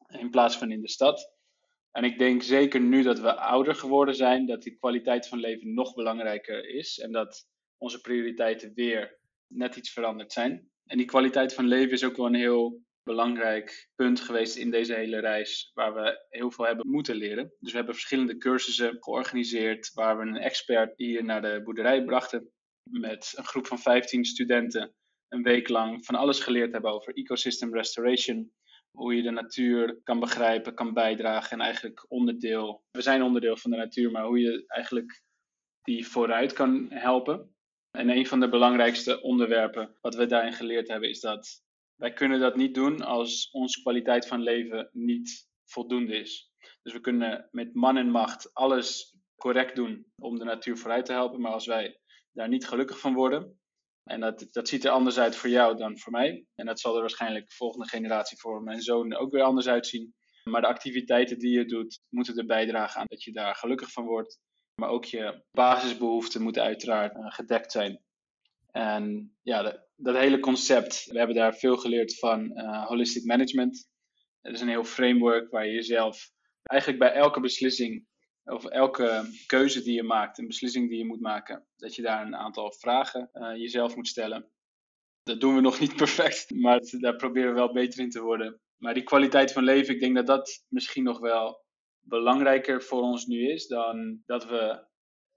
In 0.07 0.29
plaats 0.29 0.57
van 0.57 0.71
in 0.71 0.81
de 0.81 0.89
stad. 0.89 1.34
En 1.95 2.03
ik 2.03 2.17
denk 2.17 2.43
zeker 2.43 2.81
nu 2.81 3.03
dat 3.03 3.19
we 3.19 3.35
ouder 3.35 3.75
geworden 3.75 4.15
zijn, 4.15 4.45
dat 4.45 4.61
die 4.63 4.75
kwaliteit 4.75 5.27
van 5.27 5.39
leven 5.39 5.73
nog 5.73 5.93
belangrijker 5.93 6.69
is. 6.69 6.99
En 6.99 7.11
dat 7.11 7.47
onze 7.77 8.01
prioriteiten 8.01 8.71
weer 8.73 9.19
net 9.47 9.75
iets 9.75 9.91
veranderd 9.91 10.33
zijn. 10.33 10.69
En 10.85 10.97
die 10.97 11.05
kwaliteit 11.05 11.53
van 11.53 11.67
leven 11.67 11.91
is 11.91 12.03
ook 12.03 12.15
wel 12.15 12.25
een 12.25 12.33
heel 12.33 12.81
belangrijk 13.03 13.89
punt 13.95 14.19
geweest 14.19 14.55
in 14.55 14.71
deze 14.71 14.93
hele 14.93 15.19
reis, 15.19 15.71
waar 15.73 15.93
we 15.93 16.25
heel 16.29 16.51
veel 16.51 16.65
hebben 16.65 16.89
moeten 16.89 17.15
leren. 17.15 17.53
Dus 17.59 17.71
we 17.71 17.77
hebben 17.77 17.95
verschillende 17.95 18.37
cursussen 18.37 18.97
georganiseerd, 18.99 19.93
waar 19.93 20.17
we 20.17 20.23
een 20.23 20.37
expert 20.37 20.93
hier 20.97 21.23
naar 21.23 21.41
de 21.41 21.61
boerderij 21.63 22.03
brachten, 22.03 22.51
met 22.89 23.33
een 23.35 23.45
groep 23.45 23.67
van 23.67 23.79
15 23.79 24.25
studenten, 24.25 24.93
een 25.27 25.43
week 25.43 25.69
lang 25.69 26.05
van 26.05 26.15
alles 26.15 26.39
geleerd 26.39 26.71
hebben 26.71 26.91
over 26.91 27.13
ecosystem 27.13 27.73
restoration, 27.73 28.51
hoe 28.95 29.15
je 29.15 29.21
de 29.21 29.31
natuur 29.31 29.99
kan 30.03 30.19
begrijpen, 30.19 30.73
kan 30.73 30.93
bijdragen 30.93 31.51
en 31.51 31.65
eigenlijk 31.65 32.05
onderdeel, 32.07 32.83
we 32.91 33.01
zijn 33.01 33.23
onderdeel 33.23 33.57
van 33.57 33.71
de 33.71 33.77
natuur, 33.77 34.11
maar 34.11 34.25
hoe 34.25 34.39
je 34.39 34.63
eigenlijk 34.67 35.21
die 35.81 36.07
vooruit 36.07 36.53
kan 36.53 36.87
helpen. 36.89 37.55
En 37.91 38.09
een 38.09 38.27
van 38.27 38.39
de 38.39 38.49
belangrijkste 38.49 39.21
onderwerpen 39.21 39.97
wat 40.01 40.15
we 40.15 40.25
daarin 40.25 40.53
geleerd 40.53 40.87
hebben 40.87 41.09
is 41.09 41.19
dat 41.19 41.63
wij 41.95 42.13
kunnen 42.13 42.39
dat 42.39 42.55
niet 42.55 42.73
doen 42.73 43.01
als 43.01 43.49
onze 43.51 43.81
kwaliteit 43.81 44.27
van 44.27 44.41
leven 44.41 44.89
niet 44.91 45.47
voldoende 45.65 46.19
is. 46.19 46.51
Dus 46.81 46.93
we 46.93 46.99
kunnen 46.99 47.47
met 47.51 47.73
man 47.73 47.97
en 47.97 48.09
macht 48.09 48.53
alles 48.53 49.17
correct 49.35 49.75
doen 49.75 50.05
om 50.21 50.37
de 50.37 50.43
natuur 50.43 50.77
vooruit 50.77 51.05
te 51.05 51.11
helpen, 51.11 51.41
maar 51.41 51.51
als 51.51 51.65
wij 51.65 51.99
daar 52.31 52.47
niet 52.47 52.67
gelukkig 52.67 52.99
van 52.99 53.13
worden, 53.13 53.59
en 54.05 54.19
dat, 54.19 54.47
dat 54.51 54.67
ziet 54.67 54.85
er 54.85 54.91
anders 54.91 55.17
uit 55.17 55.35
voor 55.35 55.49
jou 55.49 55.77
dan 55.77 55.99
voor 55.99 56.11
mij, 56.11 56.45
en 56.55 56.65
dat 56.65 56.79
zal 56.79 56.95
er 56.95 57.01
waarschijnlijk 57.01 57.47
de 57.47 57.55
volgende 57.55 57.87
generatie 57.87 58.39
voor 58.39 58.63
mijn 58.63 58.81
zoon 58.81 59.15
ook 59.15 59.31
weer 59.31 59.43
anders 59.43 59.67
uitzien, 59.67 60.13
maar 60.43 60.61
de 60.61 60.67
activiteiten 60.67 61.39
die 61.39 61.57
je 61.57 61.65
doet, 61.65 61.99
moeten 62.09 62.37
er 62.37 62.45
bijdragen 62.45 62.99
aan 62.99 63.05
dat 63.09 63.23
je 63.23 63.31
daar 63.31 63.55
gelukkig 63.55 63.91
van 63.91 64.05
wordt. 64.05 64.39
Maar 64.75 64.89
ook 64.89 65.05
je 65.05 65.43
basisbehoeften 65.51 66.41
moeten 66.41 66.63
uiteraard 66.63 67.15
uh, 67.15 67.31
gedekt 67.31 67.71
zijn. 67.71 68.03
En 68.71 69.35
ja, 69.41 69.61
dat, 69.61 69.87
dat, 69.95 70.15
hele 70.15 70.39
concept, 70.39 71.05
we 71.05 71.17
hebben 71.17 71.35
daar 71.35 71.55
veel 71.55 71.77
geleerd 71.77 72.19
van 72.19 72.51
uh, 72.59 72.85
holistic 72.85 73.25
management. 73.25 73.89
Het 74.41 74.53
is 74.53 74.61
een 74.61 74.67
heel 74.67 74.83
framework 74.83 75.51
waar 75.51 75.65
je 75.65 75.73
jezelf 75.73 76.29
eigenlijk 76.63 76.99
bij 76.99 77.13
elke 77.13 77.39
beslissing 77.39 78.05
of 78.45 78.65
elke 78.65 79.29
keuze 79.47 79.83
die 79.83 79.93
je 79.93 80.03
maakt, 80.03 80.37
een 80.37 80.47
beslissing 80.47 80.89
die 80.89 80.97
je 80.97 81.05
moet 81.05 81.21
maken, 81.21 81.65
dat 81.75 81.95
je 81.95 82.01
daar 82.01 82.25
een 82.25 82.35
aantal 82.35 82.71
vragen 82.71 83.29
uh, 83.33 83.55
jezelf 83.55 83.95
moet 83.95 84.07
stellen. 84.07 84.49
Dat 85.23 85.41
doen 85.41 85.55
we 85.55 85.61
nog 85.61 85.79
niet 85.79 85.95
perfect, 86.05 86.55
maar 86.55 86.81
daar 86.99 87.15
proberen 87.15 87.49
we 87.49 87.55
wel 87.55 87.73
beter 87.73 87.99
in 87.99 88.09
te 88.09 88.21
worden. 88.21 88.59
Maar 88.77 88.93
die 88.93 89.03
kwaliteit 89.03 89.51
van 89.51 89.63
leven, 89.63 89.93
ik 89.93 89.99
denk 89.99 90.15
dat 90.15 90.27
dat 90.27 90.65
misschien 90.69 91.03
nog 91.03 91.19
wel 91.19 91.63
belangrijker 91.99 92.83
voor 92.83 93.01
ons 93.01 93.25
nu 93.25 93.51
is 93.51 93.67
dan 93.67 94.21
dat 94.25 94.45
we 94.45 94.85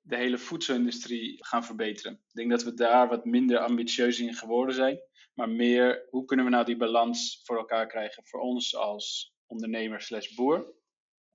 de 0.00 0.16
hele 0.16 0.38
voedselindustrie 0.38 1.44
gaan 1.44 1.64
verbeteren. 1.64 2.12
Ik 2.12 2.34
denk 2.34 2.50
dat 2.50 2.62
we 2.62 2.74
daar 2.74 3.08
wat 3.08 3.24
minder 3.24 3.58
ambitieus 3.58 4.20
in 4.20 4.34
geworden 4.34 4.74
zijn, 4.74 5.00
maar 5.34 5.48
meer 5.48 6.06
hoe 6.10 6.24
kunnen 6.24 6.44
we 6.44 6.50
nou 6.50 6.64
die 6.64 6.76
balans 6.76 7.42
voor 7.44 7.56
elkaar 7.56 7.86
krijgen 7.86 8.24
voor 8.26 8.40
ons 8.40 8.76
als 8.76 9.34
ondernemer 9.46 10.00
slash 10.00 10.34
boer. 10.34 10.76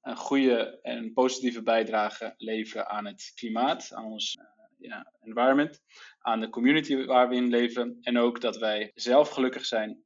Een 0.04 0.16
goede 0.16 0.80
en 0.82 1.14
positieve 1.14 1.62
bijdrage 1.62 2.34
leveren 2.38 2.88
aan 2.88 3.06
het 3.06 3.32
klimaat, 3.36 3.94
aan 3.94 4.06
ons 4.06 4.36
uh, 4.36 4.46
ja, 4.78 5.12
environment, 5.22 5.82
aan 6.20 6.40
de 6.40 6.50
community 6.50 7.06
waar 7.06 7.30
we 7.30 7.36
in 7.36 7.50
leven 7.50 7.98
en 8.02 8.18
ook 8.18 8.42
dat 8.42 8.58
wij 8.58 8.92
zelf 8.94 9.30
gelukkig 9.30 9.66
zijn 9.66 10.04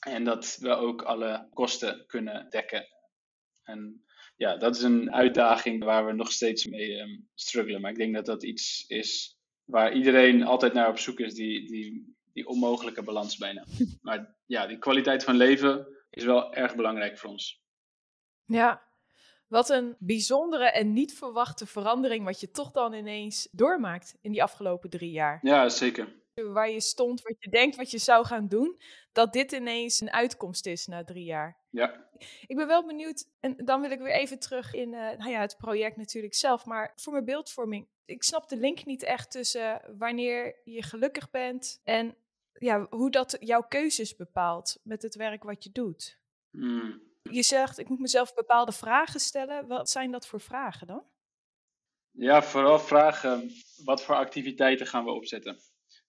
en 0.00 0.24
dat 0.24 0.56
we 0.60 0.68
ook 0.68 1.02
alle 1.02 1.48
kosten 1.52 2.06
kunnen 2.06 2.50
dekken. 2.50 2.86
En 3.62 4.04
ja, 4.36 4.56
dat 4.56 4.76
is 4.76 4.82
een 4.82 5.12
uitdaging 5.12 5.84
waar 5.84 6.06
we 6.06 6.12
nog 6.12 6.32
steeds 6.32 6.66
mee 6.66 7.00
um, 7.00 7.28
struggelen. 7.34 7.80
Maar 7.80 7.90
ik 7.90 7.96
denk 7.96 8.14
dat 8.14 8.26
dat 8.26 8.42
iets 8.42 8.84
is 8.86 9.38
waar 9.64 9.92
iedereen 9.92 10.42
altijd 10.42 10.72
naar 10.72 10.88
op 10.88 10.98
zoek 10.98 11.20
is, 11.20 11.34
die, 11.34 11.66
die, 11.66 12.16
die 12.32 12.46
onmogelijke 12.46 13.02
balans 13.02 13.36
bijna. 13.36 13.64
Maar 14.02 14.34
ja, 14.46 14.66
die 14.66 14.78
kwaliteit 14.78 15.24
van 15.24 15.36
leven 15.36 15.86
is 16.10 16.24
wel 16.24 16.54
erg 16.54 16.74
belangrijk 16.74 17.18
voor 17.18 17.30
ons. 17.30 17.62
Ja, 18.44 18.89
wat 19.50 19.68
een 19.68 19.96
bijzondere 19.98 20.70
en 20.70 20.92
niet 20.92 21.14
verwachte 21.14 21.66
verandering 21.66 22.24
wat 22.24 22.40
je 22.40 22.50
toch 22.50 22.70
dan 22.70 22.92
ineens 22.92 23.48
doormaakt 23.52 24.16
in 24.20 24.32
die 24.32 24.42
afgelopen 24.42 24.90
drie 24.90 25.10
jaar. 25.10 25.38
Ja, 25.42 25.68
zeker. 25.68 26.18
Waar 26.34 26.70
je 26.70 26.80
stond, 26.80 27.22
wat 27.22 27.36
je 27.38 27.50
denkt 27.50 27.76
wat 27.76 27.90
je 27.90 27.98
zou 27.98 28.26
gaan 28.26 28.48
doen, 28.48 28.80
dat 29.12 29.32
dit 29.32 29.52
ineens 29.52 30.00
een 30.00 30.10
uitkomst 30.12 30.66
is 30.66 30.86
na 30.86 31.04
drie 31.04 31.24
jaar. 31.24 31.56
Ja. 31.70 32.08
Ik 32.46 32.56
ben 32.56 32.66
wel 32.66 32.86
benieuwd, 32.86 33.28
en 33.40 33.56
dan 33.56 33.80
wil 33.80 33.90
ik 33.90 33.98
weer 33.98 34.12
even 34.12 34.38
terug 34.38 34.74
in 34.74 34.92
uh, 34.92 35.00
nou 35.18 35.30
ja, 35.30 35.40
het 35.40 35.56
project 35.56 35.96
natuurlijk 35.96 36.34
zelf, 36.34 36.64
maar 36.64 36.92
voor 36.96 37.12
mijn 37.12 37.24
beeldvorming. 37.24 37.86
Ik 38.04 38.22
snap 38.22 38.48
de 38.48 38.56
link 38.56 38.84
niet 38.84 39.02
echt 39.02 39.30
tussen 39.30 39.82
wanneer 39.98 40.60
je 40.64 40.82
gelukkig 40.82 41.30
bent 41.30 41.80
en 41.84 42.14
ja, 42.52 42.86
hoe 42.90 43.10
dat 43.10 43.36
jouw 43.40 43.62
keuzes 43.62 44.16
bepaalt 44.16 44.80
met 44.82 45.02
het 45.02 45.14
werk 45.14 45.42
wat 45.42 45.64
je 45.64 45.70
doet. 45.72 46.18
Hmm. 46.50 47.08
Je 47.30 47.42
zegt, 47.42 47.78
ik 47.78 47.88
moet 47.88 47.98
mezelf 47.98 48.34
bepaalde 48.34 48.72
vragen 48.72 49.20
stellen. 49.20 49.66
Wat 49.66 49.90
zijn 49.90 50.10
dat 50.10 50.26
voor 50.26 50.40
vragen 50.40 50.86
dan? 50.86 51.02
Ja, 52.10 52.42
vooral 52.42 52.78
vragen, 52.78 53.50
wat 53.84 54.02
voor 54.02 54.14
activiteiten 54.14 54.86
gaan 54.86 55.04
we 55.04 55.10
opzetten? 55.10 55.58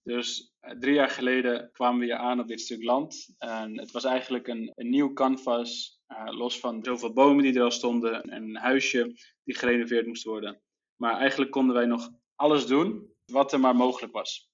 Dus 0.03 0.53
eh, 0.59 0.77
drie 0.79 0.93
jaar 0.93 1.09
geleden 1.09 1.71
kwamen 1.71 1.99
we 1.99 2.05
hier 2.05 2.15
aan 2.15 2.39
op 2.39 2.47
dit 2.47 2.61
stuk 2.61 2.83
land. 2.83 3.35
En 3.37 3.79
het 3.79 3.91
was 3.91 4.03
eigenlijk 4.03 4.47
een, 4.47 4.73
nieuw 4.75 5.13
canvas, 5.13 5.99
eh, 6.07 6.25
los 6.25 6.59
van 6.59 6.83
zoveel 6.83 7.13
bomen 7.13 7.43
die 7.43 7.55
er 7.55 7.63
al 7.63 7.71
stonden, 7.71 8.21
en 8.21 8.43
een 8.43 8.55
huisje 8.55 9.13
die 9.43 9.55
gerenoveerd 9.55 10.07
moest 10.07 10.23
worden. 10.23 10.61
Maar 10.95 11.17
eigenlijk 11.17 11.51
konden 11.51 11.75
wij 11.75 11.85
nog 11.85 12.09
alles 12.35 12.65
doen 12.65 13.13
wat 13.25 13.53
er 13.53 13.59
maar 13.59 13.75
mogelijk 13.75 14.13
was. 14.13 14.49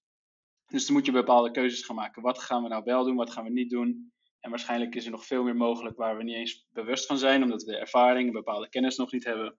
Dus 0.65 0.85
dan 0.85 0.95
moet 0.95 1.05
je 1.05 1.11
bepaalde 1.11 1.51
keuzes 1.51 1.85
gaan 1.85 1.95
maken. 1.95 2.21
Wat 2.21 2.39
gaan 2.39 2.63
we 2.63 2.69
nou 2.69 2.83
wel 2.83 3.03
doen, 3.03 3.15
wat 3.15 3.31
gaan 3.31 3.43
we 3.43 3.49
niet 3.49 3.69
doen? 3.69 4.11
En 4.47 4.53
waarschijnlijk 4.53 4.95
is 4.95 5.05
er 5.05 5.11
nog 5.11 5.25
veel 5.25 5.43
meer 5.43 5.55
mogelijk 5.55 5.97
waar 5.97 6.17
we 6.17 6.23
niet 6.23 6.35
eens 6.35 6.67
bewust 6.73 7.05
van 7.05 7.17
zijn, 7.17 7.43
omdat 7.43 7.63
we 7.63 7.71
de 7.71 7.77
ervaring 7.77 8.27
en 8.27 8.33
bepaalde 8.33 8.69
kennis 8.69 8.97
nog 8.97 9.11
niet 9.11 9.23
hebben. 9.23 9.57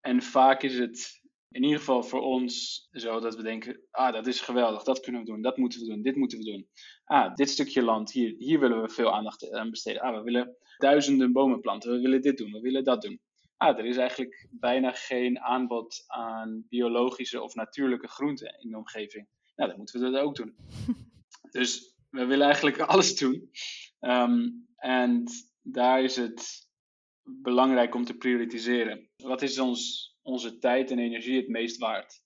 En 0.00 0.22
vaak 0.22 0.62
is 0.62 0.78
het 0.78 1.20
in 1.50 1.62
ieder 1.62 1.78
geval 1.78 2.02
voor 2.02 2.20
ons 2.20 2.86
zo 2.92 3.20
dat 3.20 3.36
we 3.36 3.42
denken, 3.42 3.80
ah, 3.90 4.12
dat 4.12 4.26
is 4.26 4.40
geweldig, 4.40 4.82
dat 4.82 5.00
kunnen 5.00 5.20
we 5.20 5.26
doen, 5.26 5.42
dat 5.42 5.56
moeten 5.56 5.80
we 5.80 5.86
doen, 5.86 6.02
dit 6.02 6.16
moeten 6.16 6.38
we 6.38 6.44
doen. 6.44 6.68
Ah, 7.04 7.34
dit 7.34 7.50
stukje 7.50 7.82
land, 7.82 8.12
hier, 8.12 8.34
hier 8.38 8.60
willen 8.60 8.82
we 8.82 8.88
veel 8.88 9.14
aandacht 9.14 9.52
aan 9.52 9.70
besteden. 9.70 10.02
Ah, 10.02 10.16
we 10.16 10.22
willen 10.22 10.56
duizenden 10.78 11.32
bomen 11.32 11.60
planten, 11.60 11.90
we 11.90 12.00
willen 12.00 12.22
dit 12.22 12.36
doen, 12.36 12.52
we 12.52 12.60
willen 12.60 12.84
dat 12.84 13.02
doen. 13.02 13.20
Ah, 13.56 13.78
er 13.78 13.84
is 13.84 13.96
eigenlijk 13.96 14.48
bijna 14.50 14.92
geen 14.92 15.40
aanbod 15.40 16.04
aan 16.06 16.64
biologische 16.68 17.42
of 17.42 17.54
natuurlijke 17.54 18.08
groenten 18.08 18.58
in 18.60 18.70
de 18.70 18.76
omgeving. 18.76 19.28
Nou, 19.56 19.68
dan 19.68 19.78
moeten 19.78 20.00
we 20.00 20.10
dat 20.10 20.22
ook 20.22 20.36
doen. 20.36 20.56
dus 21.58 21.96
we 22.10 22.24
willen 22.24 22.44
eigenlijk 22.44 22.80
alles 22.80 23.16
doen. 23.16 23.50
Ehm, 24.00 24.48
en 24.76 25.24
daar 25.62 26.02
is 26.02 26.16
het 26.16 26.68
belangrijk 27.22 27.94
om 27.94 28.04
te 28.04 28.16
prioritiseren. 28.16 29.10
Wat 29.16 29.42
is 29.42 29.58
ons, 29.58 30.10
onze 30.22 30.58
tijd 30.58 30.90
en 30.90 30.98
energie 30.98 31.36
het 31.36 31.48
meest 31.48 31.78
waard? 31.78 32.22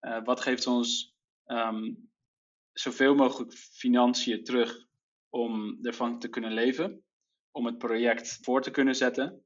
Uh, 0.00 0.24
wat 0.24 0.40
geeft 0.40 0.66
ons 0.66 1.16
um, 1.46 2.10
zoveel 2.72 3.14
mogelijk 3.14 3.52
financiën 3.52 4.44
terug 4.44 4.86
om 5.28 5.78
ervan 5.82 6.18
te 6.18 6.28
kunnen 6.28 6.52
leven? 6.52 7.04
Om 7.50 7.66
het 7.66 7.78
project 7.78 8.38
voor 8.42 8.62
te 8.62 8.70
kunnen 8.70 8.94
zetten? 8.94 9.44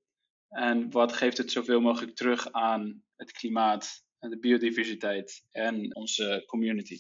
En 0.49 0.91
wat 0.91 1.13
geeft 1.13 1.39
het 1.39 1.51
zoveel 1.51 1.81
mogelijk 1.81 2.17
terug 2.17 2.53
aan 2.53 3.03
het 3.17 3.33
klimaat, 3.33 4.05
de 4.19 4.39
biodiversiteit 4.39 5.47
en 5.51 5.97
onze 5.97 6.43
community? 6.47 6.99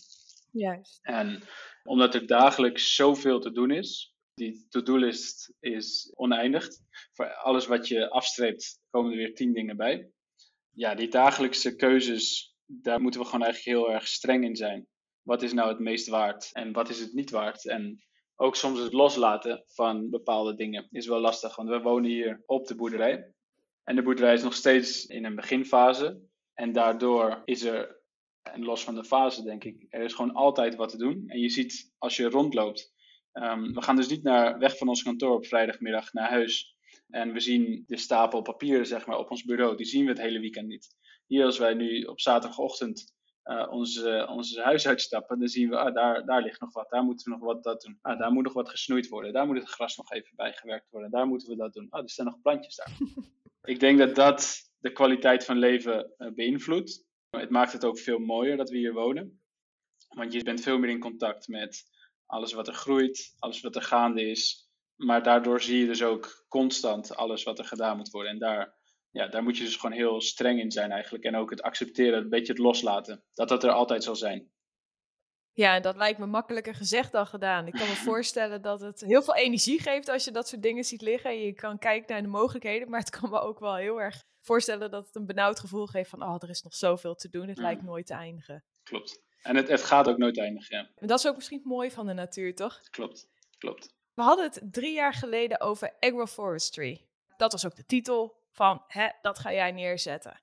Juist. 0.53 0.99
En 1.03 1.43
omdat 1.83 2.15
er 2.15 2.27
dagelijks 2.27 2.95
zoveel 2.95 3.41
te 3.41 3.53
doen 3.53 3.71
is, 3.71 4.15
die 4.41 4.67
to-do-list 4.69 5.55
is 5.61 6.13
oneindig. 6.15 6.69
Voor 7.13 7.35
alles 7.35 7.67
wat 7.67 7.89
je 7.89 8.11
afstreept, 8.11 8.81
komen 8.91 9.11
er 9.11 9.17
weer 9.17 9.35
tien 9.35 9.53
dingen 9.53 9.77
bij. 9.77 10.11
Ja, 10.71 10.95
die 10.95 11.09
dagelijkse 11.09 11.77
keuzes, 11.77 12.55
daar 12.67 13.01
moeten 13.01 13.21
we 13.21 13.27
gewoon 13.27 13.45
eigenlijk 13.45 13.77
heel 13.77 13.93
erg 13.93 14.07
streng 14.07 14.45
in 14.45 14.57
zijn. 14.57 14.87
Wat 15.23 15.43
is 15.43 15.53
nou 15.53 15.69
het 15.69 15.79
meest 15.79 16.09
waard 16.09 16.51
en 16.53 16.73
wat 16.73 16.89
is 16.89 17.01
het 17.01 17.13
niet 17.13 17.31
waard? 17.31 17.67
En 17.67 18.05
ook 18.37 18.57
soms 18.57 18.79
het 18.79 18.93
loslaten 18.93 19.65
van 19.67 20.11
bepaalde 20.11 20.55
dingen 20.55 20.89
is 20.91 21.07
wel 21.07 21.21
lastig, 21.21 21.57
want 21.57 21.69
we 21.69 21.81
wonen 21.81 22.11
hier 22.11 22.43
op 22.47 22.67
de 22.67 22.75
boerderij. 22.75 23.35
En 23.85 23.97
de 23.97 24.03
boerderij 24.03 24.35
is 24.35 24.43
nog 24.43 24.55
steeds 24.55 25.07
in 25.07 25.25
een 25.25 25.35
beginfase. 25.35 26.21
En 26.55 26.73
daardoor 26.73 27.43
is 27.45 27.63
er, 27.63 28.01
en 28.43 28.65
los 28.65 28.85
van 28.85 28.95
de 28.95 29.05
fase 29.05 29.43
denk 29.43 29.65
ik, 29.65 29.87
er 29.89 30.03
is 30.03 30.15
gewoon 30.15 30.35
altijd 30.35 30.75
wat 30.75 30.89
te 30.89 30.97
doen. 30.97 31.25
En 31.27 31.41
je 31.41 31.49
ziet 31.49 31.93
als 31.99 32.17
je 32.17 32.29
rondloopt, 32.29 32.93
um, 33.43 33.75
we 33.75 33.83
gaan 33.83 33.97
dus 33.97 34.09
niet 34.09 34.23
naar, 34.23 34.59
weg 34.59 34.77
van 34.77 34.89
ons 34.89 35.03
kantoor 35.03 35.35
op 35.35 35.47
vrijdagmiddag 35.47 36.13
naar 36.13 36.31
huis. 36.31 36.75
En 37.09 37.33
we 37.33 37.41
zien 37.41 37.85
de 37.87 37.97
stapel 37.97 38.43
papieren 38.43 38.87
zeg 38.87 39.07
maar, 39.07 39.19
op 39.19 39.31
ons 39.31 39.45
bureau, 39.45 39.77
die 39.77 39.87
zien 39.87 40.05
we 40.05 40.11
het 40.11 40.21
hele 40.21 40.41
weekend 40.41 40.67
niet. 40.67 40.89
Hier 41.27 41.45
als 41.45 41.59
wij 41.59 41.75
nu 41.75 42.03
op 42.03 42.21
zaterdagochtend 42.21 43.15
uh, 43.45 43.67
onze, 43.71 44.27
onze 44.31 44.63
huis 44.63 44.87
uitstappen, 44.87 45.39
dan 45.39 45.49
zien 45.49 45.69
we, 45.69 45.77
ah, 45.77 45.95
daar, 45.95 46.25
daar 46.25 46.43
ligt 46.43 46.61
nog 46.61 46.73
wat, 46.73 46.91
daar 46.91 47.03
moeten 47.05 47.25
we 47.33 47.39
nog 47.39 47.47
wat 47.47 47.63
dat 47.63 47.81
doen. 47.83 47.99
Ah, 48.03 48.19
daar 48.19 48.33
moet 48.33 48.45
nog 48.45 48.53
wat 48.53 48.69
gesnoeid 48.69 49.09
worden, 49.09 49.33
daar 49.33 49.47
moet 49.47 49.57
het 49.57 49.69
gras 49.69 49.97
nog 49.97 50.13
even 50.13 50.37
bijgewerkt 50.37 50.91
worden, 50.91 51.11
daar 51.11 51.27
moeten 51.27 51.49
we 51.49 51.57
dat 51.57 51.73
doen. 51.73 51.87
Ah, 51.91 52.03
er 52.03 52.11
staan 52.11 52.27
nog 52.27 52.41
plantjes 52.41 52.77
daar. 52.77 52.99
ik 53.73 53.81
denk 53.81 53.99
dat 53.99 54.15
dat 54.15 54.71
de 54.79 54.93
kwaliteit 54.93 55.45
van 55.45 55.59
leven 55.59 56.13
uh, 56.19 56.33
beïnvloedt. 56.35 57.05
Het 57.31 57.51
maakt 57.51 57.73
het 57.73 57.85
ook 57.85 57.99
veel 57.99 58.19
mooier 58.19 58.57
dat 58.57 58.71
we 58.71 58.77
hier 58.77 58.93
wonen. 58.93 59.41
Want 60.09 60.33
je 60.33 60.43
bent 60.43 60.61
veel 60.61 60.79
meer 60.79 60.91
in 60.91 60.99
contact 60.99 61.49
met 61.49 61.83
alles 62.31 62.53
wat 62.53 62.69
er 62.69 62.75
groeit, 62.75 63.35
alles 63.39 63.61
wat 63.61 63.77
er 63.77 63.83
gaande 63.83 64.31
is. 64.31 64.69
Maar 64.97 65.23
daardoor 65.23 65.61
zie 65.61 65.79
je 65.79 65.87
dus 65.87 66.03
ook 66.03 66.45
constant 66.49 67.17
alles 67.17 67.43
wat 67.43 67.59
er 67.59 67.65
gedaan 67.65 67.97
moet 67.97 68.11
worden. 68.11 68.33
En 68.33 68.39
daar, 68.39 68.75
ja, 69.11 69.27
daar 69.27 69.43
moet 69.43 69.57
je 69.57 69.65
dus 69.65 69.77
gewoon 69.77 69.97
heel 69.97 70.21
streng 70.21 70.61
in 70.61 70.71
zijn 70.71 70.91
eigenlijk. 70.91 71.25
En 71.25 71.37
ook 71.37 71.51
het 71.51 71.63
accepteren, 71.63 72.19
een 72.19 72.29
beetje 72.29 72.53
het 72.53 72.63
loslaten. 72.63 73.25
Dat 73.35 73.49
dat 73.49 73.65
er 73.65 73.71
altijd 73.71 74.05
zal 74.05 74.17
zijn. 74.17 74.51
Ja, 75.53 75.81
dat 75.81 75.97
lijkt 75.97 76.19
me 76.19 76.27
makkelijker 76.27 76.75
gezegd 76.75 77.13
dan 77.13 77.27
gedaan. 77.27 77.67
Ik 77.67 77.73
kan 77.73 77.89
me 77.89 77.95
voorstellen 78.13 78.63
dat 78.63 78.81
het 78.81 79.01
heel 79.01 79.23
veel 79.23 79.37
energie 79.37 79.81
geeft 79.81 80.09
als 80.09 80.25
je 80.25 80.31
dat 80.31 80.49
soort 80.49 80.63
dingen 80.63 80.85
ziet 80.85 81.03
liggen. 81.03 81.41
Je 81.41 81.53
kan 81.53 81.79
kijken 81.79 82.13
naar 82.13 82.23
de 82.23 82.29
mogelijkheden, 82.29 82.91
maar 82.91 83.01
het 83.01 83.11
kan 83.11 83.31
me 83.31 83.41
ook 83.41 83.59
wel 83.59 83.77
heel 83.77 84.01
erg 84.01 84.25
voorstellen 84.41 84.91
dat 84.91 85.07
het 85.07 85.17
een 85.17 85.27
benauwd 85.27 85.61
gevoel 85.61 85.87
geeft 85.87 86.11
van, 86.11 86.23
oh, 86.23 86.37
er 86.39 86.49
is 86.49 86.63
nog 86.63 86.75
zoveel 86.75 87.15
te 87.15 87.29
doen. 87.29 87.49
Het 87.49 87.57
mm. 87.57 87.63
lijkt 87.63 87.83
nooit 87.83 88.07
te 88.07 88.15
eindigen. 88.15 88.65
Klopt. 88.83 89.23
En 89.43 89.57
het, 89.57 89.69
het 89.69 89.83
gaat 89.83 90.09
ook 90.09 90.19
nooit 90.19 90.39
eindigen, 90.39 90.77
ja. 90.77 91.07
dat 91.07 91.19
is 91.19 91.27
ook 91.27 91.37
misschien 91.37 91.61
mooi 91.65 91.91
van 91.91 92.07
de 92.07 92.13
natuur, 92.13 92.55
toch? 92.55 92.81
Klopt, 92.91 93.29
klopt. 93.59 93.95
We 94.15 94.23
hadden 94.23 94.45
het 94.45 94.61
drie 94.73 94.93
jaar 94.93 95.15
geleden 95.15 95.61
over 95.61 95.97
agroforestry. 96.01 97.07
Dat 97.37 97.53
was 97.53 97.67
ook 97.67 97.77
de 97.77 97.87
titel 97.87 98.39
van, 98.51 98.83
hè, 98.87 99.09
dat 99.23 99.39
ga 99.39 99.53
jij 99.53 99.73
neerzetten. 99.73 100.41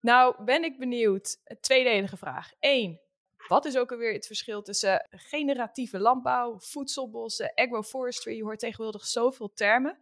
Nou, 0.00 0.44
ben 0.44 0.64
ik 0.64 0.78
benieuwd. 0.78 1.36
Tweedelige 1.60 2.16
vraag. 2.16 2.52
Eén, 2.60 3.00
wat 3.48 3.64
is 3.64 3.76
ook 3.76 3.92
alweer 3.92 4.12
het 4.12 4.26
verschil 4.26 4.62
tussen 4.62 5.06
generatieve 5.10 5.98
landbouw, 5.98 6.58
voedselbossen, 6.58 7.52
agroforestry? 7.54 8.36
Je 8.36 8.42
hoort 8.42 8.58
tegenwoordig 8.58 9.06
zoveel 9.06 9.52
termen. 9.54 9.98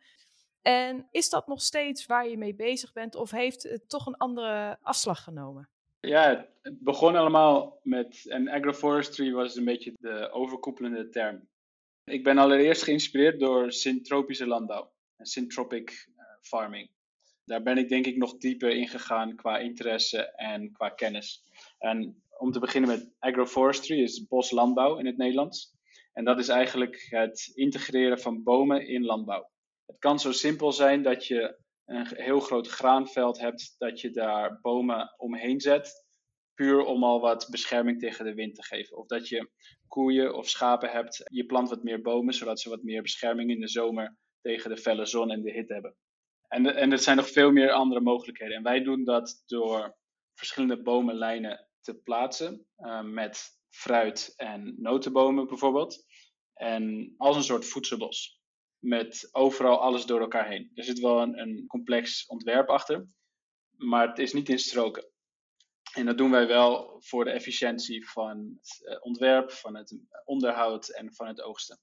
En 0.62 1.08
is 1.10 1.28
dat 1.28 1.46
nog 1.46 1.62
steeds 1.62 2.06
waar 2.06 2.28
je 2.28 2.38
mee 2.38 2.54
bezig 2.54 2.92
bent 2.92 3.14
of 3.14 3.30
heeft 3.30 3.62
het 3.62 3.88
toch 3.88 4.06
een 4.06 4.16
andere 4.16 4.78
afslag 4.82 5.22
genomen? 5.22 5.68
Ja, 6.00 6.48
het 6.62 6.80
begon 6.80 7.16
allemaal 7.16 7.80
met, 7.82 8.26
en 8.28 8.48
agroforestry 8.48 9.32
was 9.32 9.56
een 9.56 9.64
beetje 9.64 9.92
de 9.98 10.30
overkoepelende 10.30 11.08
term. 11.08 11.48
Ik 12.04 12.24
ben 12.24 12.38
allereerst 12.38 12.82
geïnspireerd 12.82 13.40
door 13.40 13.72
syntropische 13.72 14.46
landbouw, 14.46 14.92
syntropic 15.18 16.08
uh, 16.16 16.22
farming. 16.40 16.90
Daar 17.44 17.62
ben 17.62 17.78
ik 17.78 17.88
denk 17.88 18.06
ik 18.06 18.16
nog 18.16 18.36
dieper 18.36 18.70
in 18.70 18.88
gegaan 18.88 19.36
qua 19.36 19.58
interesse 19.58 20.22
en 20.22 20.72
qua 20.72 20.88
kennis. 20.88 21.44
En 21.78 22.22
om 22.38 22.52
te 22.52 22.60
beginnen 22.60 22.90
met 22.90 23.12
agroforestry, 23.18 24.02
is 24.02 24.26
boslandbouw 24.26 24.98
in 24.98 25.06
het 25.06 25.16
Nederlands. 25.16 25.74
En 26.12 26.24
dat 26.24 26.38
is 26.38 26.48
eigenlijk 26.48 27.06
het 27.10 27.50
integreren 27.54 28.20
van 28.20 28.42
bomen 28.42 28.86
in 28.86 29.04
landbouw. 29.04 29.50
Het 29.86 29.98
kan 29.98 30.20
zo 30.20 30.32
simpel 30.32 30.72
zijn 30.72 31.02
dat 31.02 31.26
je 31.26 31.58
een 31.90 32.06
heel 32.10 32.40
groot 32.40 32.68
graanveld 32.68 33.38
hebt, 33.38 33.74
dat 33.78 34.00
je 34.00 34.10
daar 34.10 34.60
bomen 34.60 35.14
omheen 35.16 35.60
zet, 35.60 36.06
puur 36.54 36.84
om 36.84 37.04
al 37.04 37.20
wat 37.20 37.48
bescherming 37.50 37.98
tegen 38.00 38.24
de 38.24 38.34
wind 38.34 38.54
te 38.54 38.64
geven. 38.64 38.96
Of 38.96 39.06
dat 39.06 39.28
je 39.28 39.50
koeien 39.88 40.34
of 40.34 40.48
schapen 40.48 40.90
hebt, 40.90 41.22
je 41.24 41.46
plant 41.46 41.68
wat 41.68 41.82
meer 41.82 42.02
bomen, 42.02 42.34
zodat 42.34 42.60
ze 42.60 42.68
wat 42.68 42.82
meer 42.82 43.02
bescherming 43.02 43.50
in 43.50 43.60
de 43.60 43.68
zomer 43.68 44.16
tegen 44.40 44.70
de 44.70 44.76
felle 44.76 45.06
zon 45.06 45.30
en 45.30 45.42
de 45.42 45.52
hitte 45.52 45.72
hebben. 45.72 45.96
En, 46.48 46.66
en 46.66 46.92
er 46.92 46.98
zijn 46.98 47.16
nog 47.16 47.28
veel 47.28 47.50
meer 47.50 47.70
andere 47.70 48.00
mogelijkheden. 48.00 48.56
En 48.56 48.62
wij 48.62 48.82
doen 48.82 49.04
dat 49.04 49.42
door 49.46 49.96
verschillende 50.34 50.82
bomenlijnen 50.82 51.68
te 51.80 51.94
plaatsen, 51.94 52.66
uh, 52.78 53.02
met 53.02 53.58
fruit- 53.68 54.32
en 54.36 54.74
notenbomen 54.78 55.46
bijvoorbeeld. 55.46 56.04
En 56.54 57.14
als 57.16 57.36
een 57.36 57.42
soort 57.42 57.64
voedselbos 57.64 58.39
met 58.80 59.28
overal 59.32 59.80
alles 59.80 60.06
door 60.06 60.20
elkaar 60.20 60.48
heen. 60.48 60.70
Er 60.74 60.84
zit 60.84 60.98
wel 60.98 61.22
een, 61.22 61.38
een 61.38 61.66
complex 61.66 62.26
ontwerp 62.26 62.68
achter, 62.68 63.06
maar 63.76 64.08
het 64.08 64.18
is 64.18 64.32
niet 64.32 64.48
in 64.48 64.58
stroken. 64.58 65.08
En 65.94 66.06
dat 66.06 66.18
doen 66.18 66.30
wij 66.30 66.46
wel 66.46 66.96
voor 67.02 67.24
de 67.24 67.30
efficiëntie 67.30 68.08
van 68.08 68.58
het 68.60 68.86
eh, 68.86 68.96
ontwerp, 69.00 69.50
van 69.50 69.76
het 69.76 69.98
onderhoud 70.24 70.88
en 70.88 71.14
van 71.14 71.26
het 71.26 71.42
oogsten. 71.42 71.80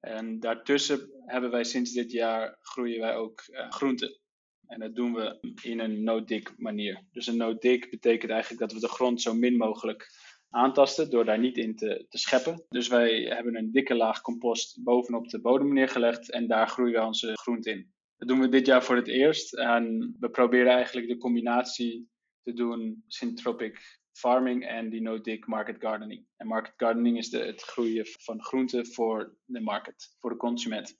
En 0.00 0.40
daartussen 0.40 1.10
hebben 1.26 1.50
wij 1.50 1.64
sinds 1.64 1.92
dit 1.92 2.10
jaar 2.10 2.56
groeien 2.60 3.00
wij 3.00 3.16
ook 3.16 3.42
uh, 3.46 3.70
groenten. 3.70 4.18
En 4.66 4.80
dat 4.80 4.94
doen 4.94 5.14
we 5.14 5.54
in 5.62 5.80
een 5.80 6.02
no-dig 6.02 6.58
manier. 6.58 7.04
Dus 7.12 7.26
een 7.26 7.36
no-dig 7.36 7.88
betekent 7.90 8.30
eigenlijk 8.30 8.60
dat 8.60 8.72
we 8.72 8.80
de 8.80 8.92
grond 8.92 9.22
zo 9.22 9.34
min 9.34 9.56
mogelijk 9.56 10.10
aantasten 10.54 11.10
door 11.10 11.24
daar 11.24 11.38
niet 11.38 11.56
in 11.56 11.76
te, 11.76 12.06
te 12.08 12.18
scheppen. 12.18 12.64
Dus 12.68 12.88
wij 12.88 13.20
hebben 13.20 13.56
een 13.56 13.72
dikke 13.72 13.94
laag 13.94 14.20
compost 14.20 14.82
bovenop 14.82 15.28
de 15.28 15.40
bodem 15.40 15.72
neergelegd 15.72 16.30
en 16.30 16.46
daar 16.46 16.68
groeien 16.68 17.00
we 17.00 17.06
onze 17.06 17.32
groenten 17.32 17.72
in. 17.72 17.92
Dat 18.16 18.28
doen 18.28 18.40
we 18.40 18.48
dit 18.48 18.66
jaar 18.66 18.84
voor 18.84 18.96
het 18.96 19.08
eerst 19.08 19.54
en 19.54 20.16
we 20.20 20.30
proberen 20.30 20.72
eigenlijk 20.72 21.08
de 21.08 21.16
combinatie 21.16 22.08
te 22.42 22.52
doen 22.52 23.04
syntropic 23.06 24.00
farming 24.12 24.66
en 24.66 24.90
die 24.90 25.02
no-dig 25.02 25.46
market 25.46 25.76
gardening. 25.78 26.26
En 26.36 26.46
market 26.46 26.74
gardening 26.76 27.18
is 27.18 27.30
de, 27.30 27.38
het 27.38 27.62
groeien 27.62 28.06
van 28.06 28.42
groenten 28.42 28.86
voor 28.86 29.36
de 29.44 29.60
market, 29.60 30.16
voor 30.18 30.30
de 30.30 30.36
consument. 30.36 30.98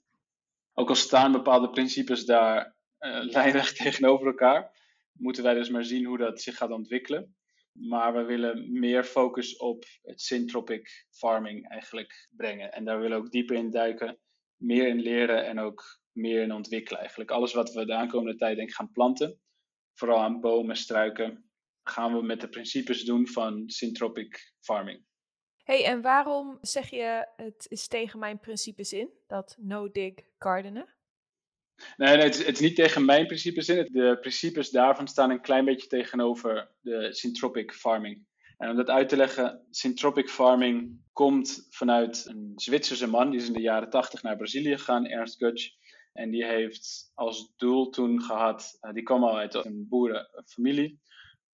Ook 0.72 0.88
al 0.88 0.94
staan 0.94 1.32
bepaalde 1.32 1.70
principes 1.70 2.24
daar 2.24 2.76
uh, 3.00 3.24
lijnrecht 3.34 3.76
tegenover 3.76 4.26
elkaar, 4.26 4.70
moeten 5.12 5.42
wij 5.42 5.54
dus 5.54 5.68
maar 5.68 5.84
zien 5.84 6.04
hoe 6.04 6.18
dat 6.18 6.42
zich 6.42 6.56
gaat 6.56 6.70
ontwikkelen. 6.70 7.34
Maar 7.74 8.14
we 8.14 8.22
willen 8.22 8.78
meer 8.78 9.04
focus 9.04 9.56
op 9.56 9.84
het 10.02 10.20
syntropic 10.20 11.06
farming 11.10 11.68
eigenlijk 11.68 12.28
brengen. 12.36 12.72
En 12.72 12.84
daar 12.84 13.00
willen 13.00 13.18
we 13.18 13.24
ook 13.24 13.30
dieper 13.30 13.56
in 13.56 13.70
duiken, 13.70 14.18
meer 14.56 14.88
in 14.88 15.00
leren 15.00 15.46
en 15.46 15.58
ook 15.58 15.82
meer 16.12 16.42
in 16.42 16.52
ontwikkelen 16.52 17.00
eigenlijk. 17.00 17.30
Alles 17.30 17.52
wat 17.52 17.72
we 17.72 17.86
de 17.86 17.94
aankomende 17.94 18.38
tijd 18.38 18.56
denk 18.56 18.72
gaan 18.72 18.90
planten, 18.92 19.40
vooral 19.92 20.18
aan 20.18 20.40
bomen, 20.40 20.76
struiken, 20.76 21.50
gaan 21.82 22.14
we 22.14 22.22
met 22.22 22.40
de 22.40 22.48
principes 22.48 23.04
doen 23.04 23.28
van 23.28 23.62
syntropic 23.66 24.52
farming. 24.60 25.04
hey, 25.62 25.84
en 25.84 26.02
waarom 26.02 26.58
zeg 26.60 26.90
je 26.90 27.28
het 27.36 27.66
is 27.68 27.88
tegen 27.88 28.18
mijn 28.18 28.40
principes 28.40 28.92
in, 28.92 29.10
dat 29.26 29.56
no-dig 29.58 30.14
gardenen? 30.38 30.94
Nee, 31.96 32.16
nee 32.16 32.24
het, 32.24 32.38
is, 32.38 32.46
het 32.46 32.60
niet 32.60 32.76
tegen 32.76 33.04
mijn 33.04 33.26
principes 33.26 33.68
in. 33.68 33.88
De 33.92 34.18
principes 34.20 34.70
daarvan 34.70 35.08
staan 35.08 35.30
een 35.30 35.40
klein 35.40 35.64
beetje 35.64 35.88
tegenover 35.88 36.70
de 36.80 37.14
syntropic 37.14 37.72
farming. 37.72 38.26
En 38.58 38.70
om 38.70 38.76
dat 38.76 38.90
uit 38.90 39.08
te 39.08 39.16
leggen, 39.16 39.66
syntropic 39.70 40.28
farming 40.28 41.00
komt 41.12 41.66
vanuit 41.70 42.26
een 42.28 42.52
Zwitserse 42.54 43.06
man. 43.06 43.30
Die 43.30 43.40
is 43.40 43.46
in 43.46 43.52
de 43.52 43.60
jaren 43.60 43.90
80 43.90 44.22
naar 44.22 44.36
Brazilië 44.36 44.78
gegaan, 44.78 45.06
Ernst 45.06 45.36
Gutsch. 45.36 45.70
En 46.12 46.30
die 46.30 46.44
heeft 46.44 47.10
als 47.14 47.52
doel 47.56 47.90
toen 47.90 48.22
gehad, 48.22 48.78
uh, 48.80 48.92
die 48.92 49.02
kwam 49.02 49.24
al 49.24 49.38
uit 49.38 49.54
een 49.54 49.86
boerenfamilie, 49.88 51.00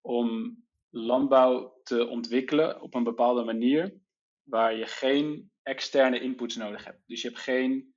om 0.01 0.57
landbouw 0.89 1.79
te 1.83 2.07
ontwikkelen 2.07 2.81
op 2.81 2.93
een 2.93 3.03
bepaalde 3.03 3.43
manier 3.43 3.99
waar 4.43 4.75
je 4.75 4.85
geen 4.85 5.51
externe 5.63 6.19
inputs 6.19 6.55
nodig 6.55 6.85
hebt. 6.85 7.03
Dus 7.05 7.21
je 7.21 7.27
hebt 7.27 7.39
geen 7.39 7.90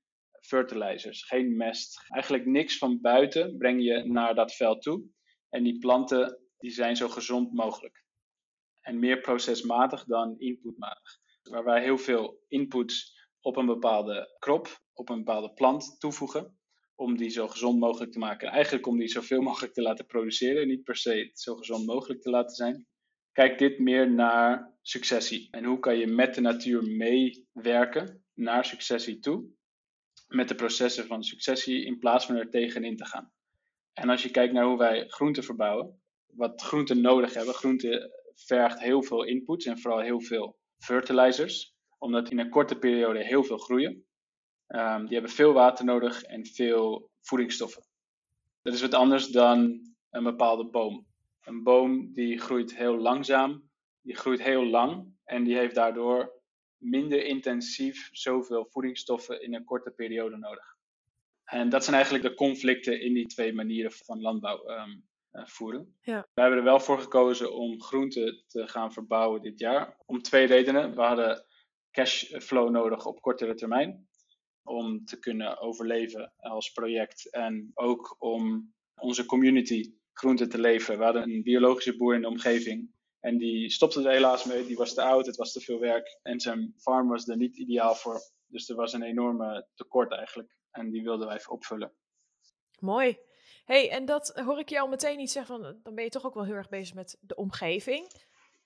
fertilizers, 0.47 1.25
geen 1.25 1.57
mest, 1.57 2.05
eigenlijk 2.09 2.47
niks 2.47 2.79
van 2.79 3.01
buiten 3.01 3.57
breng 3.57 3.85
je 3.85 4.05
naar 4.05 4.35
dat 4.35 4.55
veld 4.55 4.83
toe. 4.83 5.05
En 5.49 5.63
die 5.63 5.79
planten 5.79 6.39
die 6.59 6.71
zijn 6.71 6.97
zo 6.97 7.09
gezond 7.09 7.53
mogelijk. 7.53 8.05
En 8.81 8.99
meer 8.99 9.21
procesmatig 9.21 10.05
dan 10.05 10.39
inputmatig. 10.39 11.19
Waar 11.43 11.65
wij 11.65 11.83
heel 11.83 11.99
veel 11.99 12.43
inputs 12.49 13.23
op 13.41 13.57
een 13.57 13.67
bepaalde 13.67 14.37
krop, 14.39 14.83
op 14.93 15.09
een 15.09 15.25
bepaalde 15.25 15.53
plant 15.53 16.01
toevoegen 16.01 16.59
om 16.95 17.17
die 17.17 17.31
zo 17.31 17.49
gezond 17.49 17.79
mogelijk 17.79 18.13
te 18.13 18.19
maken. 18.19 18.49
En 18.49 18.55
eigenlijk 18.55 18.87
om 18.87 18.99
die 18.99 19.09
zoveel 19.09 19.41
mogelijk 19.49 19.73
te 19.73 19.83
laten 19.83 20.07
produceren, 20.07 20.69
niet 20.69 20.83
per 20.83 20.97
se 20.97 21.31
zo 21.33 21.55
gezond 21.55 21.87
mogelijk 21.87 22.21
te 22.21 22.31
laten 22.31 22.55
zijn. 22.57 22.87
Kijk 23.33 23.59
dit 23.59 23.79
meer 23.79 24.11
naar 24.11 24.77
successie. 24.83 25.49
En 25.51 25.65
hoe 25.65 25.79
kan 25.79 25.99
je 25.99 26.07
met 26.07 26.35
de 26.35 26.41
natuur 26.41 26.83
meewerken 26.83 28.25
naar 28.35 28.65
successie 28.65 29.19
toe? 29.19 29.45
Met 30.27 30.49
de 30.49 30.55
processen 30.55 31.07
van 31.07 31.23
successie 31.23 31.85
in 31.85 31.99
plaats 31.99 32.27
van 32.27 32.37
er 32.37 32.51
tegenin 32.51 32.97
te 32.97 33.05
gaan. 33.05 33.33
En 33.93 34.09
als 34.09 34.23
je 34.23 34.31
kijkt 34.31 34.53
naar 34.53 34.65
hoe 34.65 34.79
wij 34.79 35.09
groenten 35.09 35.45
verbouwen, 35.45 36.01
wat 36.27 36.63
groenten 36.63 37.01
nodig 37.01 37.35
hebben, 37.35 37.55
groenten 37.55 38.11
vergt 38.35 38.81
heel 38.81 39.03
veel 39.03 39.25
inputs 39.25 39.67
en 39.67 39.79
vooral 39.79 40.01
heel 40.01 40.21
veel 40.21 40.57
fertilizers, 40.79 41.75
omdat 41.99 42.31
in 42.31 42.39
een 42.39 42.51
korte 42.51 42.79
periode 42.79 43.25
heel 43.25 43.45
veel 43.45 43.59
groeien. 43.59 44.05
Um, 44.69 45.05
die 45.05 45.13
hebben 45.13 45.31
veel 45.31 45.53
water 45.53 45.85
nodig 45.85 46.23
en 46.23 46.47
veel 46.47 47.11
voedingsstoffen. 47.21 47.83
Dat 48.63 48.75
is 48.75 48.81
wat 48.81 48.95
anders 48.95 49.27
dan 49.29 49.81
een 50.11 50.23
bepaalde 50.23 50.71
boom. 50.71 51.07
Een 51.43 51.63
boom 51.63 52.13
die 52.13 52.39
groeit 52.39 52.77
heel 52.77 52.99
langzaam, 52.99 53.71
die 54.01 54.17
groeit 54.17 54.43
heel 54.43 54.67
lang 54.67 55.15
en 55.25 55.45
die 55.45 55.57
heeft 55.57 55.75
daardoor 55.75 56.43
minder 56.85 57.25
intensief 57.25 58.09
zoveel 58.13 58.67
voedingsstoffen 58.71 59.43
in 59.43 59.55
een 59.55 59.65
korte 59.65 59.91
periode 59.91 60.37
nodig. 60.37 60.77
En 61.45 61.69
dat 61.69 61.85
zijn 61.85 61.97
eigenlijk 61.97 62.25
de 62.25 62.35
conflicten 62.35 63.01
in 63.01 63.15
die 63.15 63.27
twee 63.27 63.53
manieren 63.53 63.93
van 63.93 64.21
landbouw 64.21 64.71
um, 64.71 65.05
uh, 65.33 65.47
voeren. 65.47 65.97
Ja. 66.01 66.29
We 66.35 66.41
hebben 66.41 66.59
er 66.59 66.65
wel 66.65 66.81
voor 66.81 66.99
gekozen 66.99 67.55
om 67.55 67.83
groenten 67.83 68.43
te 68.47 68.69
gaan 68.69 68.93
verbouwen 68.93 69.43
dit 69.43 69.59
jaar. 69.59 69.97
Om 70.07 70.23
twee 70.23 70.47
redenen. 70.47 70.95
We 70.95 71.03
hadden 71.03 71.45
cashflow 71.91 72.71
nodig 72.71 73.07
op 73.07 73.21
kortere 73.21 73.55
termijn 73.55 74.09
om 74.63 75.05
te 75.05 75.19
kunnen 75.19 75.61
overleven 75.61 76.33
als 76.37 76.71
project. 76.71 77.31
En 77.31 77.71
ook 77.75 78.17
om 78.19 78.73
onze 79.01 79.25
community 79.25 79.93
groenten 80.13 80.49
te 80.49 80.61
leveren. 80.61 80.99
We 80.99 81.05
hadden 81.05 81.23
een 81.23 81.43
biologische 81.43 81.97
boer 81.97 82.15
in 82.15 82.21
de 82.21 82.29
omgeving. 82.29 82.91
En 83.25 83.39
die 83.39 83.71
stopte 83.71 84.03
er 84.03 84.11
helaas 84.11 84.45
mee. 84.45 84.67
Die 84.67 84.77
was 84.77 84.95
te 84.95 85.03
oud, 85.03 85.27
het 85.27 85.37
was 85.37 85.53
te 85.53 85.61
veel 85.61 85.79
werk. 85.79 86.19
En 86.23 86.41
zijn 86.41 86.75
farm 86.77 87.09
was 87.09 87.29
er 87.29 87.37
niet 87.37 87.57
ideaal 87.57 87.95
voor. 87.95 88.21
Dus 88.47 88.69
er 88.69 88.77
was 88.77 88.93
een 88.93 89.03
enorme 89.03 89.67
tekort 89.75 90.13
eigenlijk. 90.13 90.57
En 90.71 90.91
die 90.91 91.03
wilden 91.03 91.27
wij 91.27 91.37
even 91.37 91.53
opvullen. 91.53 91.93
Mooi. 92.79 93.19
hey, 93.65 93.91
en 93.91 94.05
dat 94.05 94.33
hoor 94.35 94.59
ik 94.59 94.69
jou 94.69 94.89
meteen 94.89 95.17
niet 95.17 95.31
zeggen. 95.31 95.63
Van, 95.63 95.81
dan 95.83 95.95
ben 95.95 96.05
je 96.05 96.11
toch 96.11 96.25
ook 96.25 96.35
wel 96.35 96.45
heel 96.45 96.55
erg 96.55 96.69
bezig 96.69 96.95
met 96.95 97.19
de 97.21 97.35
omgeving. 97.35 98.11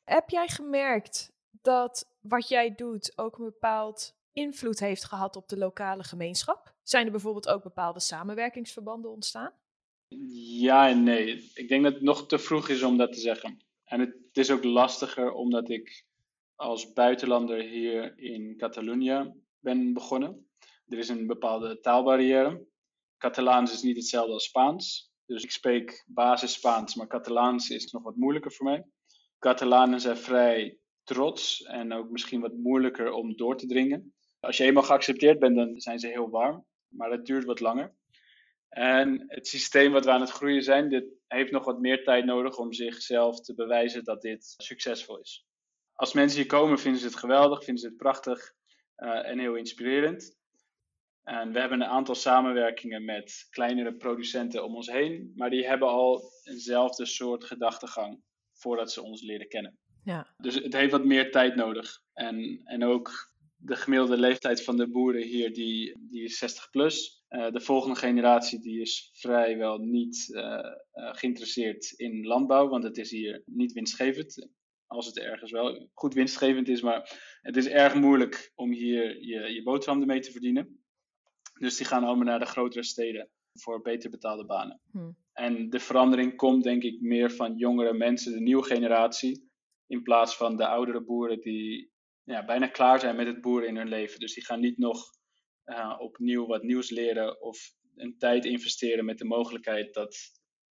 Heb 0.04 0.28
jij 0.28 0.48
gemerkt 0.48 1.32
dat 1.50 2.08
wat 2.20 2.48
jij 2.48 2.74
doet 2.74 3.12
ook 3.16 3.38
een 3.38 3.44
bepaald 3.44 4.14
invloed 4.32 4.80
heeft 4.80 5.04
gehad 5.04 5.36
op 5.36 5.48
de 5.48 5.58
lokale 5.58 6.04
gemeenschap? 6.04 6.74
Zijn 6.82 7.04
er 7.04 7.12
bijvoorbeeld 7.12 7.48
ook 7.48 7.62
bepaalde 7.62 8.00
samenwerkingsverbanden 8.00 9.10
ontstaan? 9.10 9.52
Ja 10.58 10.88
en 10.88 11.02
nee. 11.02 11.50
Ik 11.54 11.68
denk 11.68 11.82
dat 11.84 11.92
het 11.92 12.02
nog 12.02 12.26
te 12.26 12.38
vroeg 12.38 12.68
is 12.68 12.82
om 12.82 12.96
dat 12.96 13.12
te 13.12 13.20
zeggen. 13.20 13.66
En 13.84 14.00
het 14.00 14.27
is 14.38 14.50
ook 14.50 14.64
lastiger 14.64 15.32
omdat 15.32 15.70
ik 15.70 16.06
als 16.54 16.92
buitenlander 16.92 17.62
hier 17.62 18.18
in 18.18 18.56
Catalonië 18.56 19.32
ben 19.58 19.92
begonnen. 19.92 20.48
Er 20.88 20.98
is 20.98 21.08
een 21.08 21.26
bepaalde 21.26 21.80
taalbarrière. 21.80 22.66
Catalaans 23.18 23.72
is 23.72 23.82
niet 23.82 23.96
hetzelfde 23.96 24.32
als 24.32 24.44
Spaans. 24.44 25.12
Dus 25.26 25.42
ik 25.42 25.50
spreek 25.50 26.04
basis 26.06 26.52
Spaans, 26.52 26.94
maar 26.94 27.06
Catalaans 27.06 27.70
is 27.70 27.92
nog 27.92 28.02
wat 28.02 28.16
moeilijker 28.16 28.52
voor 28.52 28.66
mij. 28.66 28.86
Catalanen 29.38 30.00
zijn 30.00 30.16
vrij 30.16 30.78
trots 31.02 31.62
en 31.62 31.92
ook 31.92 32.10
misschien 32.10 32.40
wat 32.40 32.52
moeilijker 32.52 33.12
om 33.12 33.36
door 33.36 33.56
te 33.56 33.66
dringen. 33.66 34.14
Als 34.40 34.56
je 34.56 34.64
eenmaal 34.64 34.82
geaccepteerd 34.82 35.38
bent, 35.38 35.56
dan 35.56 35.80
zijn 35.80 35.98
ze 35.98 36.06
heel 36.06 36.30
warm, 36.30 36.64
maar 36.88 37.10
dat 37.10 37.26
duurt 37.26 37.44
wat 37.44 37.60
langer. 37.60 37.94
En 38.68 39.24
het 39.26 39.46
systeem 39.46 39.92
wat 39.92 40.04
we 40.04 40.10
aan 40.10 40.20
het 40.20 40.30
groeien 40.30 40.62
zijn, 40.62 40.88
dit 40.88 41.04
heeft 41.26 41.50
nog 41.50 41.64
wat 41.64 41.80
meer 41.80 42.04
tijd 42.04 42.24
nodig 42.24 42.56
om 42.58 42.72
zichzelf 42.72 43.40
te 43.40 43.54
bewijzen 43.54 44.04
dat 44.04 44.22
dit 44.22 44.54
succesvol 44.56 45.18
is. 45.18 45.46
Als 45.92 46.12
mensen 46.12 46.38
hier 46.38 46.48
komen, 46.48 46.78
vinden 46.78 47.00
ze 47.00 47.06
het 47.06 47.16
geweldig, 47.16 47.64
vinden 47.64 47.82
ze 47.82 47.88
het 47.88 47.96
prachtig 47.96 48.52
uh, 48.96 49.28
en 49.28 49.38
heel 49.38 49.54
inspirerend. 49.54 50.36
En 51.22 51.52
we 51.52 51.60
hebben 51.60 51.80
een 51.80 51.88
aantal 51.88 52.14
samenwerkingen 52.14 53.04
met 53.04 53.46
kleinere 53.50 53.94
producenten 53.94 54.64
om 54.64 54.74
ons 54.74 54.86
heen, 54.86 55.32
maar 55.34 55.50
die 55.50 55.66
hebben 55.66 55.88
al 55.88 56.22
eenzelfde 56.42 57.06
soort 57.06 57.44
gedachtegang 57.44 58.22
voordat 58.52 58.92
ze 58.92 59.02
ons 59.02 59.22
leren 59.22 59.48
kennen. 59.48 59.78
Ja. 60.04 60.34
Dus 60.36 60.54
het 60.54 60.72
heeft 60.72 60.92
wat 60.92 61.04
meer 61.04 61.30
tijd 61.30 61.54
nodig. 61.54 62.00
En, 62.12 62.60
en 62.64 62.84
ook 62.84 63.32
de 63.56 63.76
gemiddelde 63.76 64.16
leeftijd 64.16 64.64
van 64.64 64.76
de 64.76 64.90
boeren 64.90 65.22
hier, 65.22 65.52
die, 65.52 65.98
die 66.10 66.22
is 66.22 66.38
60 66.38 66.70
plus. 66.70 67.17
Uh, 67.30 67.50
de 67.50 67.60
volgende 67.60 67.96
generatie 67.96 68.60
die 68.60 68.80
is 68.80 69.10
vrijwel 69.12 69.78
niet 69.78 70.28
uh, 70.28 70.42
uh, 70.42 71.14
geïnteresseerd 71.14 71.92
in 71.96 72.26
landbouw, 72.26 72.68
want 72.68 72.84
het 72.84 72.96
is 72.96 73.10
hier 73.10 73.42
niet 73.46 73.72
winstgevend. 73.72 74.48
Als 74.86 75.06
het 75.06 75.18
ergens 75.18 75.50
wel 75.50 75.88
goed 75.94 76.14
winstgevend 76.14 76.68
is, 76.68 76.82
maar 76.82 77.18
het 77.40 77.56
is 77.56 77.66
erg 77.66 77.94
moeilijk 77.94 78.52
om 78.54 78.72
hier 78.72 79.24
je, 79.24 79.54
je 79.54 79.62
boterham 79.62 80.00
ermee 80.00 80.20
te 80.20 80.30
verdienen. 80.30 80.82
Dus 81.58 81.76
die 81.76 81.86
gaan 81.86 82.04
allemaal 82.04 82.24
naar 82.24 82.38
de 82.38 82.46
grotere 82.46 82.84
steden 82.84 83.30
voor 83.52 83.82
beter 83.82 84.10
betaalde 84.10 84.46
banen. 84.46 84.80
Hm. 84.90 85.10
En 85.32 85.70
de 85.70 85.80
verandering 85.80 86.36
komt 86.36 86.62
denk 86.62 86.82
ik 86.82 87.00
meer 87.00 87.30
van 87.30 87.56
jongere 87.56 87.92
mensen, 87.92 88.32
de 88.32 88.40
nieuwe 88.40 88.64
generatie, 88.64 89.50
in 89.86 90.02
plaats 90.02 90.36
van 90.36 90.56
de 90.56 90.66
oudere 90.66 91.04
boeren 91.04 91.40
die 91.40 91.90
ja, 92.24 92.44
bijna 92.44 92.66
klaar 92.66 93.00
zijn 93.00 93.16
met 93.16 93.26
het 93.26 93.40
boeren 93.40 93.68
in 93.68 93.76
hun 93.76 93.88
leven. 93.88 94.20
Dus 94.20 94.34
die 94.34 94.44
gaan 94.44 94.60
niet 94.60 94.78
nog 94.78 95.17
uh, 95.68 95.94
opnieuw 95.98 96.46
wat 96.46 96.62
nieuws 96.62 96.90
leren 96.90 97.42
of 97.42 97.72
een 97.96 98.18
tijd 98.18 98.44
investeren 98.44 99.04
met 99.04 99.18
de 99.18 99.24
mogelijkheid 99.24 99.94
dat 99.94 100.16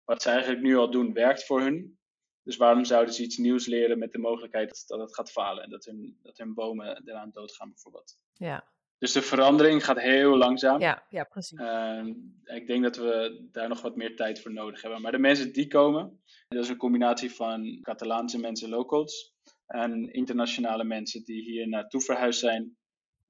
wat 0.05 0.23
ze 0.23 0.31
eigenlijk 0.31 0.63
nu 0.63 0.77
al 0.77 0.91
doen 0.91 1.13
werkt 1.13 1.45
voor 1.45 1.61
hun. 1.61 1.99
Dus 2.43 2.57
waarom 2.57 2.85
zouden 2.85 3.15
ze 3.15 3.23
iets 3.23 3.37
nieuws 3.37 3.67
leren 3.67 3.99
met 3.99 4.13
de 4.13 4.19
mogelijkheid 4.19 4.85
dat 4.87 5.01
het 5.01 5.15
gaat 5.15 5.31
falen 5.31 5.65
en 5.65 5.71
dat 5.71 5.85
hun, 5.85 6.19
dat 6.23 6.39
hun 6.39 6.55
bomen 6.55 7.03
eraan 7.05 7.31
doodgaan 7.33 7.69
bijvoorbeeld. 7.69 8.19
Ja. 8.33 8.71
Dus 8.99 9.13
de 9.13 9.23
verandering 9.23 9.85
gaat 9.85 10.01
heel 10.01 10.37
langzaam. 10.37 10.81
Ja, 10.81 11.07
ja 11.11 11.25
precies. 11.25 11.59
Uh, 11.59 12.07
ik 12.45 12.67
denk 12.67 12.83
dat 12.83 12.97
we 12.97 13.47
daar 13.51 13.69
nog 13.69 13.81
wat 13.81 13.97
meer 13.97 14.17
tijd 14.17 14.41
voor 14.41 14.53
nodig 14.53 14.83
hebben. 14.83 15.01
Maar 15.01 15.13
de 15.13 15.19
mensen 15.19 15.53
die 15.53 15.67
komen, 15.67 16.23
dat 16.49 16.63
is 16.65 16.69
een 16.69 16.77
combinatie 16.77 17.31
van 17.31 17.79
Catalaanse 17.83 18.39
mensen, 18.39 18.69
locals, 18.69 19.35
en 19.67 20.13
internationale 20.13 20.85
mensen 20.85 21.25
die 21.25 21.43
hier 21.43 21.69
naartoe 21.69 22.01
verhuisd 22.01 22.41
zijn. 22.41 22.77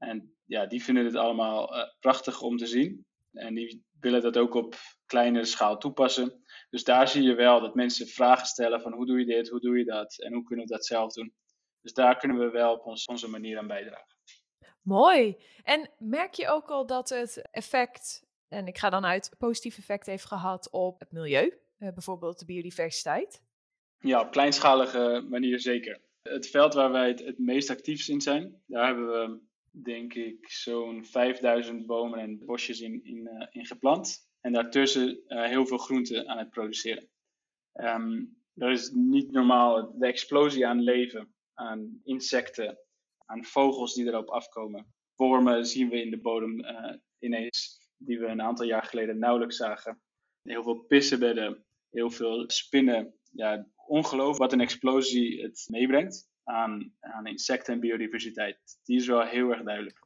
En 0.02 0.34
ja, 0.46 0.66
die 0.66 0.84
vinden 0.84 1.04
het 1.04 1.14
allemaal 1.14 1.76
uh, 1.76 1.84
prachtig 2.00 2.40
om 2.40 2.56
te 2.56 2.66
zien. 2.66 3.06
En 3.32 3.54
die 3.54 3.84
willen 4.00 4.22
dat 4.22 4.36
ook 4.36 4.54
op 4.54 4.74
kleinere 5.06 5.44
schaal 5.44 5.78
toepassen. 5.78 6.42
Dus 6.70 6.84
daar 6.84 7.08
zie 7.08 7.22
je 7.22 7.34
wel 7.34 7.60
dat 7.60 7.74
mensen 7.74 8.06
vragen 8.06 8.46
stellen 8.46 8.80
van 8.80 8.92
hoe 8.92 9.06
doe 9.06 9.18
je 9.18 9.24
dit, 9.24 9.48
hoe 9.48 9.60
doe 9.60 9.78
je 9.78 9.84
dat 9.84 10.22
en 10.22 10.32
hoe 10.32 10.42
kunnen 10.42 10.66
we 10.66 10.72
dat 10.72 10.86
zelf 10.86 11.12
doen. 11.12 11.34
Dus 11.80 11.92
daar 11.92 12.16
kunnen 12.16 12.38
we 12.38 12.50
wel 12.50 12.72
op 12.72 12.86
ons, 12.86 13.04
onze 13.04 13.28
manier 13.28 13.58
aan 13.58 13.66
bijdragen. 13.66 14.16
Mooi. 14.82 15.36
En 15.62 15.90
merk 15.98 16.34
je 16.34 16.48
ook 16.48 16.68
al 16.68 16.86
dat 16.86 17.08
het 17.08 17.48
effect, 17.50 18.26
en 18.48 18.66
ik 18.66 18.78
ga 18.78 18.90
dan 18.90 19.04
uit, 19.04 19.34
positief 19.38 19.78
effect 19.78 20.06
heeft 20.06 20.24
gehad 20.24 20.70
op 20.70 21.00
het 21.00 21.12
milieu, 21.12 21.44
uh, 21.78 21.92
bijvoorbeeld 21.92 22.38
de 22.38 22.44
biodiversiteit? 22.44 23.42
Ja, 23.98 24.20
op 24.20 24.30
kleinschalige 24.30 25.26
manier 25.28 25.60
zeker. 25.60 26.00
Het 26.22 26.46
veld 26.46 26.74
waar 26.74 26.92
wij 26.92 27.08
het, 27.08 27.24
het 27.24 27.38
meest 27.38 27.70
actief 27.70 28.08
in 28.08 28.20
zijn, 28.20 28.62
daar 28.66 28.86
hebben 28.86 29.06
we 29.06 29.50
denk 29.72 30.14
ik 30.14 30.50
zo'n 30.50 31.04
5000 31.04 31.86
bomen 31.86 32.18
en 32.18 32.44
bosjes 32.44 32.80
in, 32.80 33.04
in, 33.04 33.28
uh, 33.32 33.46
in 33.50 33.66
geplant. 33.66 34.30
En 34.40 34.52
daartussen 34.52 35.22
uh, 35.26 35.44
heel 35.44 35.66
veel 35.66 35.78
groenten 35.78 36.28
aan 36.28 36.38
het 36.38 36.50
produceren. 36.50 37.08
Um, 37.72 38.36
dat 38.54 38.70
is 38.70 38.90
niet 38.90 39.30
normaal. 39.30 39.98
De 39.98 40.06
explosie 40.06 40.66
aan 40.66 40.82
leven, 40.82 41.34
aan 41.54 42.00
insecten, 42.04 42.78
aan 43.26 43.44
vogels 43.44 43.94
die 43.94 44.06
erop 44.06 44.28
afkomen. 44.28 44.94
Wormen 45.14 45.66
zien 45.66 45.88
we 45.88 46.02
in 46.02 46.10
de 46.10 46.20
bodem 46.20 46.64
uh, 46.64 46.94
ineens, 47.18 47.88
die 47.96 48.18
we 48.18 48.26
een 48.26 48.42
aantal 48.42 48.66
jaar 48.66 48.82
geleden 48.82 49.18
nauwelijks 49.18 49.56
zagen. 49.56 50.02
Heel 50.42 50.62
veel 50.62 50.78
pissenbedden, 50.78 51.64
heel 51.90 52.10
veel 52.10 52.44
spinnen. 52.50 53.14
Ja, 53.32 53.66
ongelooflijk 53.86 54.38
wat 54.38 54.52
een 54.52 54.60
explosie 54.60 55.42
het 55.42 55.66
meebrengt 55.68 56.31
aan, 56.44 56.94
aan 57.00 57.26
insecten 57.26 57.74
en 57.74 57.80
biodiversiteit. 57.80 58.58
Die 58.84 58.96
is 58.96 59.06
wel 59.06 59.22
heel 59.22 59.50
erg 59.50 59.62
duidelijk. 59.62 60.02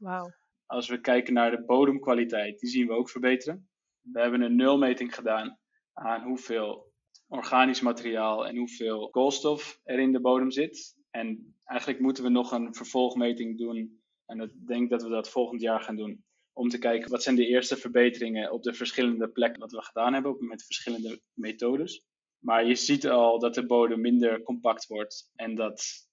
Als 0.67 0.89
we 0.89 1.01
kijken 1.01 1.35
naar 1.35 1.51
de 1.51 1.65
bodemkwaliteit, 1.65 2.59
die 2.59 2.71
zien 2.71 2.87
we 2.87 2.93
ook 2.93 3.11
verbeteren. 3.11 3.69
We 4.01 4.21
hebben 4.21 4.41
een 4.41 4.57
nulmeting 4.57 5.15
gedaan 5.15 5.59
aan 5.93 6.23
hoeveel 6.23 6.93
organisch 7.29 7.81
materiaal 7.81 8.47
en 8.47 8.57
hoeveel 8.57 9.11
koolstof 9.11 9.81
er 9.85 9.99
in 9.99 10.13
de 10.13 10.21
bodem 10.21 10.51
zit. 10.51 10.97
En 11.11 11.55
eigenlijk 11.65 12.01
moeten 12.01 12.25
we 12.25 12.31
nog 12.31 12.53
een 12.53 12.75
vervolgmeting 12.75 13.59
doen. 13.59 14.01
En 14.27 14.41
ik 14.41 14.67
denk 14.67 14.91
dat 14.91 15.03
we 15.03 15.09
dat 15.09 15.31
volgend 15.31 15.61
jaar 15.61 15.81
gaan 15.81 15.97
doen. 15.97 16.25
Om 16.53 16.69
te 16.69 16.79
kijken 16.79 17.11
wat 17.11 17.23
zijn 17.23 17.37
de 17.37 17.47
eerste 17.47 17.77
verbeteringen 17.77 18.53
op 18.53 18.63
de 18.63 18.75
verschillende 18.75 19.29
plekken 19.29 19.61
wat 19.61 19.73
we 19.73 19.83
gedaan 19.83 20.13
hebben 20.13 20.37
met 20.39 20.65
verschillende 20.65 21.21
methodes. 21.33 22.05
Maar 22.39 22.67
je 22.67 22.75
ziet 22.75 23.09
al 23.09 23.39
dat 23.39 23.55
de 23.55 23.67
bodem 23.67 24.01
minder 24.01 24.43
compact 24.43 24.87
wordt 24.87 25.31
en 25.35 25.55
dat, 25.55 26.06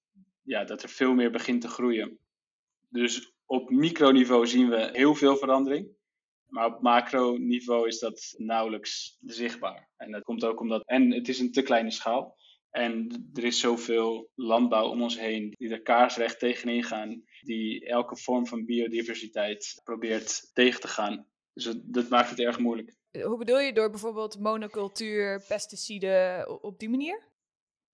ja, 0.43 0.63
dat 0.63 0.83
er 0.83 0.89
veel 0.89 1.13
meer 1.13 1.31
begint 1.31 1.61
te 1.61 1.67
groeien. 1.67 2.19
Dus 2.89 3.33
op 3.45 3.69
microniveau 3.69 4.47
zien 4.47 4.69
we 4.69 4.89
heel 4.91 5.15
veel 5.15 5.37
verandering. 5.37 5.87
Maar 6.47 6.65
op 6.65 6.81
macroniveau 6.81 7.87
is 7.87 7.99
dat 7.99 8.33
nauwelijks 8.37 9.17
zichtbaar. 9.21 9.89
En 9.97 10.11
dat 10.11 10.23
komt 10.23 10.43
ook 10.43 10.59
omdat. 10.59 10.83
En 10.85 11.11
het 11.11 11.27
is 11.27 11.39
een 11.39 11.51
te 11.51 11.61
kleine 11.61 11.91
schaal. 11.91 12.35
En 12.69 13.07
er 13.33 13.43
is 13.43 13.59
zoveel 13.59 14.29
landbouw 14.35 14.89
om 14.89 15.01
ons 15.01 15.19
heen 15.19 15.53
die 15.57 15.69
er 15.69 15.81
kaarsrecht 15.81 16.39
tegenin 16.39 16.83
gaan, 16.83 17.23
die 17.41 17.85
elke 17.85 18.17
vorm 18.17 18.47
van 18.47 18.65
biodiversiteit 18.65 19.81
probeert 19.83 20.49
tegen 20.53 20.81
te 20.81 20.87
gaan. 20.87 21.27
Dus 21.53 21.63
dat, 21.63 21.77
dat 21.83 22.09
maakt 22.09 22.29
het 22.29 22.39
erg 22.39 22.59
moeilijk. 22.59 22.95
Hoe 23.21 23.37
bedoel 23.37 23.59
je 23.59 23.73
door 23.73 23.89
bijvoorbeeld 23.89 24.39
monocultuur, 24.39 25.45
pesticiden 25.47 26.47
op 26.63 26.79
die 26.79 26.89
manier? 26.89 27.32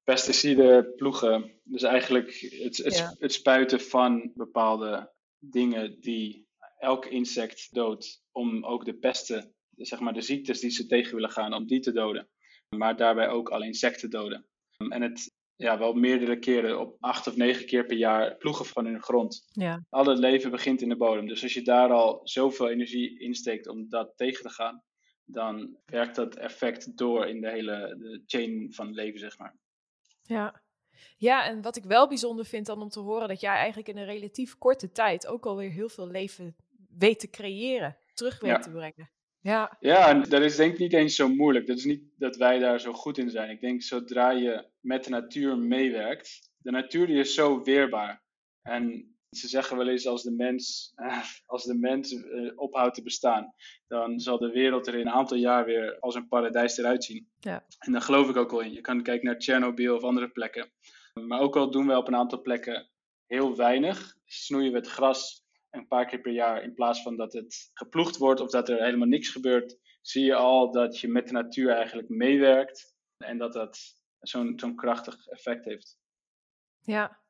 Pesticiden, 0.10 0.96
ploegen. 0.96 1.52
Dus 1.64 1.84
eigenlijk 1.84 2.32
het, 2.40 2.78
het, 2.78 2.98
ja. 2.98 3.16
het 3.20 3.34
spuiten 3.34 3.82
van 3.82 4.32
bepaalde 4.34 5.14
dingen 5.40 6.00
die 6.00 6.48
elk 6.78 7.06
insect 7.06 7.74
doodt. 7.74 8.24
Om 8.32 8.66
ook 8.66 8.86
de 8.86 8.94
pesten, 8.94 9.54
zeg 9.76 10.00
maar 10.00 10.14
de 10.14 10.22
ziektes 10.22 10.60
die 10.60 10.70
ze 10.70 10.86
tegen 10.86 11.16
willen 11.16 11.30
gaan, 11.30 11.54
om 11.54 11.68
die 11.68 11.80
te 11.80 11.92
doden. 11.92 12.30
Maar 12.76 12.98
daarbij 12.98 13.30
ook 13.30 13.50
alle 13.50 13.66
insecten 13.66 14.10
doden. 14.10 14.46
En 14.78 15.02
het 15.02 15.36
ja, 15.56 15.78
wel 15.78 15.94
meerdere 15.94 16.40
keren, 16.40 16.80
op 16.80 16.98
acht 17.00 17.28
of 17.28 17.36
negen 17.36 17.66
keer 17.66 17.86
per 17.86 17.98
jaar, 17.98 18.38
ploegen 18.38 18.66
van 18.66 18.86
hun 18.86 19.02
grond. 19.02 19.48
Ja. 19.52 19.86
Al 19.90 20.06
het 20.06 20.20
leven 20.20 20.52
begint 20.52 20.82
in 20.82 20.90
de 20.90 20.98
bodem. 20.98 21.28
Dus 21.28 21.44
als 21.44 21.54
je 21.54 21.62
daar 21.62 21.92
al 21.92 22.20
zoveel 22.24 22.70
energie 22.70 23.20
insteekt 23.20 23.68
om 23.68 23.90
dat 23.90 24.14
tegen 24.16 24.44
te 24.44 24.50
gaan, 24.50 24.84
dan 25.26 25.78
werkt 25.86 26.16
dat 26.16 26.36
effect 26.36 26.98
door 26.98 27.28
in 27.28 27.42
de 27.42 27.50
hele 27.50 27.96
de 28.00 28.24
chain 28.26 28.74
van 28.74 28.94
leven, 28.94 29.20
zeg 29.20 29.38
maar. 29.38 29.58
Ja. 30.30 30.62
ja, 31.18 31.46
en 31.46 31.62
wat 31.62 31.76
ik 31.76 31.84
wel 31.84 32.08
bijzonder 32.08 32.46
vind 32.46 32.66
dan 32.66 32.82
om 32.82 32.90
te 32.90 33.00
horen, 33.00 33.28
dat 33.28 33.40
jij 33.40 33.56
eigenlijk 33.56 33.88
in 33.88 33.98
een 33.98 34.06
relatief 34.06 34.58
korte 34.58 34.92
tijd 34.92 35.28
ook 35.28 35.46
alweer 35.46 35.70
heel 35.72 35.90
veel 35.90 36.08
leven 36.08 36.56
weet 36.98 37.20
te 37.20 37.30
creëren, 37.30 37.98
terug 38.14 38.40
weet 38.40 38.52
Ja. 38.52 38.60
te 38.60 38.72
brengen. 38.72 39.12
Ja, 39.42 39.78
Ja, 39.80 40.10
en 40.10 40.24
dat 40.30 40.42
is 40.42 40.56
denk 40.56 40.74
ik 40.74 40.80
niet 40.80 40.94
eens 40.94 41.16
zo 41.16 41.28
moeilijk. 41.30 41.68
Dat 41.68 41.78
is 41.78 41.86
niet 41.86 42.04
dat 42.18 42.36
wij 42.36 42.60
daar 42.60 42.80
zo 42.80 42.94
goed 42.94 43.18
in 43.18 43.30
zijn. 43.30 43.50
Ik 43.50 43.62
denk 43.62 43.82
zodra 43.82 44.32
je 44.32 44.68
met 44.80 45.04
de 45.04 45.10
natuur 45.10 45.58
meewerkt, 45.58 46.52
de 46.58 46.72
natuur 46.72 47.08
die 47.08 47.20
is 47.20 47.34
zo 47.34 47.62
weerbaar. 47.64 48.24
En 48.62 49.14
ze 49.30 49.48
zeggen 49.48 49.78
wel 49.78 49.88
eens 49.88 50.08
als 50.08 50.24
de 50.24 50.32
mens, 50.32 50.94
als 51.46 51.64
de 51.64 51.76
mens 51.76 52.14
eh, 52.14 52.52
ophoudt 52.56 52.96
te 52.96 53.04
bestaan, 53.04 53.54
dan 53.88 54.20
zal 54.20 54.38
de 54.38 54.52
wereld 54.52 54.88
er 54.88 54.94
in 54.94 55.08
een 55.08 55.14
aantal 55.14 55.38
jaar 55.38 55.66
weer 55.66 56.00
als 56.00 56.16
een 56.16 56.28
paradijs 56.28 56.78
eruit 56.78 57.04
zien. 57.04 57.30
Ja. 57.40 57.66
En 57.80 57.92
daar 57.92 58.02
geloof 58.02 58.30
ik 58.30 58.36
ook 58.36 58.52
wel 58.52 58.60
in. 58.60 58.74
Je 58.74 58.82
kan 58.82 59.04
kijken 59.04 59.26
naar 59.26 59.38
Tsjernobyl 59.38 59.96
of 59.96 60.04
andere 60.04 60.30
plekken. 60.30 60.72
Maar 61.14 61.40
ook 61.40 61.56
al 61.56 61.72
doen 61.72 61.88
wij 61.88 61.96
op 61.96 62.08
een 62.08 62.16
aantal 62.16 62.42
plekken 62.42 62.90
heel 63.26 63.56
weinig, 63.56 64.16
snoeien 64.26 64.72
we 64.72 64.78
het 64.78 64.88
gras 64.88 65.48
een 65.70 65.88
paar 65.88 66.06
keer 66.06 66.22
per 66.22 66.32
jaar 66.32 66.64
in 66.64 66.74
plaats 66.74 67.02
van 67.02 67.18
dat 67.18 67.34
het 67.34 67.72
geploegd 67.74 68.18
wordt 68.18 68.40
of 68.40 68.50
dat 68.50 68.70
er 68.70 68.84
helemaal 68.84 69.08
niks 69.08 69.30
gebeurt, 69.30 69.78
zie 70.02 70.26
je 70.26 70.36
al 70.36 70.72
dat 70.72 71.00
je 71.00 71.08
met 71.08 71.28
de 71.28 71.34
natuur 71.34 71.70
eigenlijk 71.70 72.10
meewerkt 72.10 72.96
en 73.18 73.38
dat 73.38 73.54
dat 73.54 73.80
zo'n 74.20 74.60
zo'n 74.60 74.76
krachtig 74.76 75.28
effect 75.28 75.66
heeft. 75.66 75.98
ja. 76.80 77.28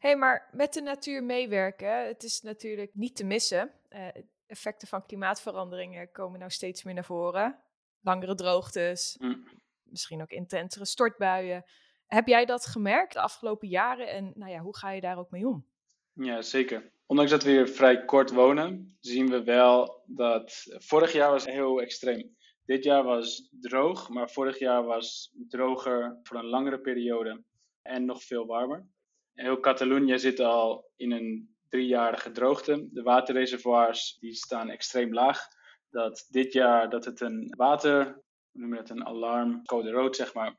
Hey, 0.00 0.16
maar 0.16 0.48
met 0.52 0.72
de 0.72 0.80
natuur 0.80 1.24
meewerken, 1.24 2.06
het 2.06 2.22
is 2.22 2.40
natuurlijk 2.40 2.90
niet 2.94 3.16
te 3.16 3.24
missen. 3.24 3.70
Eh, 3.88 4.08
effecten 4.46 4.88
van 4.88 5.06
klimaatveranderingen 5.06 6.12
komen 6.12 6.38
nou 6.38 6.50
steeds 6.50 6.82
meer 6.82 6.94
naar 6.94 7.04
voren. 7.04 7.58
Langere 8.00 8.34
droogtes, 8.34 9.16
Mm. 9.20 9.44
misschien 9.82 10.22
ook 10.22 10.30
intensere 10.30 10.84
stortbuien. 10.84 11.64
Heb 12.06 12.26
jij 12.26 12.44
dat 12.44 12.66
gemerkt 12.66 13.12
de 13.12 13.20
afgelopen 13.20 13.68
jaren 13.68 14.08
en 14.08 14.32
nou 14.34 14.50
ja, 14.50 14.58
hoe 14.58 14.76
ga 14.76 14.90
je 14.90 15.00
daar 15.00 15.18
ook 15.18 15.30
mee 15.30 15.46
om? 15.48 15.66
Ja, 16.12 16.42
zeker. 16.42 16.92
Ondanks 17.06 17.30
dat 17.30 17.42
we 17.42 17.50
hier 17.50 17.68
vrij 17.68 18.04
kort 18.04 18.30
wonen, 18.30 18.96
zien 19.00 19.30
we 19.30 19.44
wel 19.44 20.02
dat 20.06 20.62
vorig 20.78 21.12
jaar 21.12 21.30
was 21.30 21.44
heel 21.44 21.80
extreem. 21.80 22.36
Dit 22.64 22.84
jaar 22.84 23.02
was 23.02 23.48
droog, 23.60 24.08
maar 24.08 24.30
vorig 24.30 24.58
jaar 24.58 24.84
was 24.84 25.34
droger 25.48 26.18
voor 26.22 26.36
een 26.38 26.46
langere 26.46 26.80
periode 26.80 27.42
en 27.82 28.04
nog 28.04 28.22
veel 28.22 28.46
warmer. 28.46 28.86
Heel 29.34 29.60
Catalonië 29.60 30.18
zit 30.18 30.40
al 30.40 30.90
in 30.96 31.10
een 31.12 31.56
driejarige 31.68 32.30
droogte. 32.30 32.88
De 32.92 33.02
waterreservoirs 33.02 34.16
die 34.18 34.34
staan 34.34 34.70
extreem 34.70 35.14
laag. 35.14 35.46
Dat 35.90 36.26
dit 36.28 36.52
jaar 36.52 36.90
dat 36.90 37.04
het 37.04 37.20
een 37.20 37.54
water, 37.56 38.04
hoe 38.50 38.60
noem 38.60 38.70
je 38.70 38.76
dat, 38.76 38.90
een 38.90 39.06
alarm, 39.06 39.64
code 39.64 39.90
rood 39.90 40.16
zeg 40.16 40.34
maar. 40.34 40.58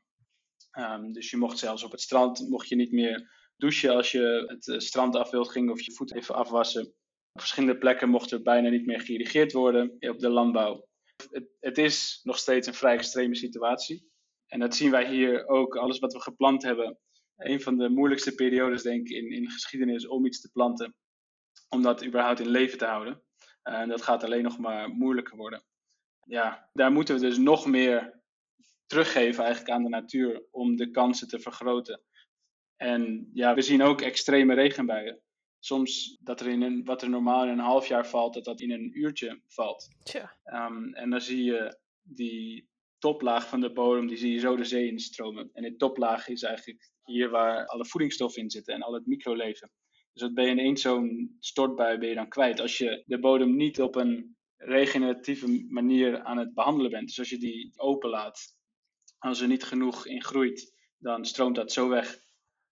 Ehm, 0.70 1.12
dus 1.12 1.30
je 1.30 1.36
mocht 1.36 1.58
zelfs 1.58 1.82
op 1.82 1.90
het 1.90 2.00
strand 2.00 2.48
mocht 2.48 2.68
je 2.68 2.76
niet 2.76 2.92
meer 2.92 3.30
douchen 3.56 3.94
als 3.94 4.12
je 4.12 4.44
het 4.46 4.68
eh, 4.68 4.78
strand 4.78 5.16
af 5.16 5.30
wilt 5.30 5.50
ging 5.50 5.70
of 5.70 5.80
je 5.80 5.92
voeten 5.92 6.16
even 6.16 6.34
afwassen. 6.34 6.86
Op 7.32 7.40
verschillende 7.40 7.78
plekken 7.78 8.08
mocht 8.08 8.30
er 8.30 8.42
bijna 8.42 8.68
niet 8.68 8.86
meer 8.86 9.00
geïrrigeerd 9.00 9.52
worden 9.52 9.96
op 10.00 10.18
de 10.18 10.28
landbouw. 10.28 10.86
Het, 11.30 11.48
het 11.60 11.78
is 11.78 12.20
nog 12.22 12.38
steeds 12.38 12.66
een 12.66 12.74
vrij 12.74 12.94
extreme 12.94 13.34
situatie. 13.34 14.10
En 14.46 14.60
dat 14.60 14.74
zien 14.74 14.90
wij 14.90 15.08
hier 15.08 15.46
ook, 15.46 15.76
alles 15.76 15.98
wat 15.98 16.12
we 16.12 16.20
geplant 16.20 16.62
hebben. 16.62 16.98
Een 17.46 17.60
van 17.60 17.76
de 17.76 17.88
moeilijkste 17.88 18.34
periodes, 18.34 18.82
denk 18.82 19.08
ik, 19.08 19.16
in, 19.16 19.32
in 19.32 19.42
de 19.42 19.50
geschiedenis 19.50 20.06
om 20.06 20.26
iets 20.26 20.40
te 20.40 20.50
planten. 20.50 20.94
Om 21.68 21.82
dat 21.82 22.04
überhaupt 22.04 22.40
in 22.40 22.48
leven 22.48 22.78
te 22.78 22.84
houden. 22.84 23.22
En 23.62 23.88
dat 23.88 24.02
gaat 24.02 24.24
alleen 24.24 24.42
nog 24.42 24.58
maar 24.58 24.88
moeilijker 24.88 25.36
worden. 25.36 25.64
Ja, 26.24 26.68
daar 26.72 26.92
moeten 26.92 27.14
we 27.14 27.20
dus 27.20 27.38
nog 27.38 27.66
meer 27.66 28.20
teruggeven 28.86 29.44
eigenlijk 29.44 29.74
aan 29.74 29.82
de 29.82 29.88
natuur 29.88 30.42
om 30.50 30.76
de 30.76 30.90
kansen 30.90 31.28
te 31.28 31.40
vergroten. 31.40 32.02
En 32.76 33.30
ja, 33.32 33.54
we 33.54 33.62
zien 33.62 33.82
ook 33.82 34.00
extreme 34.00 34.54
regenbuien. 34.54 35.20
Soms 35.58 36.18
dat 36.20 36.40
er 36.40 36.46
in 36.46 36.62
een, 36.62 36.84
wat 36.84 37.02
er 37.02 37.10
normaal 37.10 37.42
in 37.42 37.48
een 37.48 37.58
half 37.58 37.86
jaar 37.86 38.06
valt, 38.06 38.34
dat 38.34 38.44
dat 38.44 38.60
in 38.60 38.70
een 38.70 38.98
uurtje 38.98 39.42
valt. 39.46 39.88
Tja, 40.02 40.36
Um, 40.44 40.94
en 40.94 41.10
dan 41.10 41.20
zie 41.20 41.44
je 41.44 41.78
die 42.02 42.68
toplaag 42.98 43.48
van 43.48 43.60
de 43.60 43.72
bodem, 43.72 44.06
die 44.06 44.16
zie 44.16 44.32
je 44.32 44.38
zo 44.38 44.56
de 44.56 44.64
zee 44.64 44.86
instromen. 44.86 45.50
En 45.52 45.62
die 45.62 45.76
toplaag 45.76 46.28
is 46.28 46.42
eigenlijk 46.42 46.91
hier 47.04 47.30
waar 47.30 47.66
alle 47.66 47.86
voedingsstoffen 47.86 48.42
in 48.42 48.50
zitten 48.50 48.74
en 48.74 48.82
al 48.82 48.94
het 48.94 49.06
microleven. 49.06 49.70
Dus 50.12 50.22
dat 50.22 50.34
ben 50.34 50.44
je 50.44 50.50
in 50.50 50.58
één 50.58 50.76
zo'n 50.76 51.36
stortbui 51.40 51.98
ben 51.98 52.08
je 52.08 52.14
dan 52.14 52.28
kwijt. 52.28 52.60
Als 52.60 52.78
je 52.78 53.02
de 53.06 53.18
bodem 53.18 53.56
niet 53.56 53.80
op 53.80 53.94
een 53.96 54.36
regeneratieve 54.56 55.66
manier 55.68 56.22
aan 56.22 56.38
het 56.38 56.54
behandelen 56.54 56.90
bent. 56.90 57.06
Dus 57.06 57.18
als 57.18 57.30
je 57.30 57.38
die 57.38 57.72
openlaat, 57.76 58.40
als 59.18 59.40
er 59.40 59.48
niet 59.48 59.64
genoeg 59.64 60.06
in 60.06 60.22
groeit, 60.22 60.72
dan 60.98 61.24
stroomt 61.24 61.56
dat 61.56 61.72
zo 61.72 61.88
weg. 61.88 62.18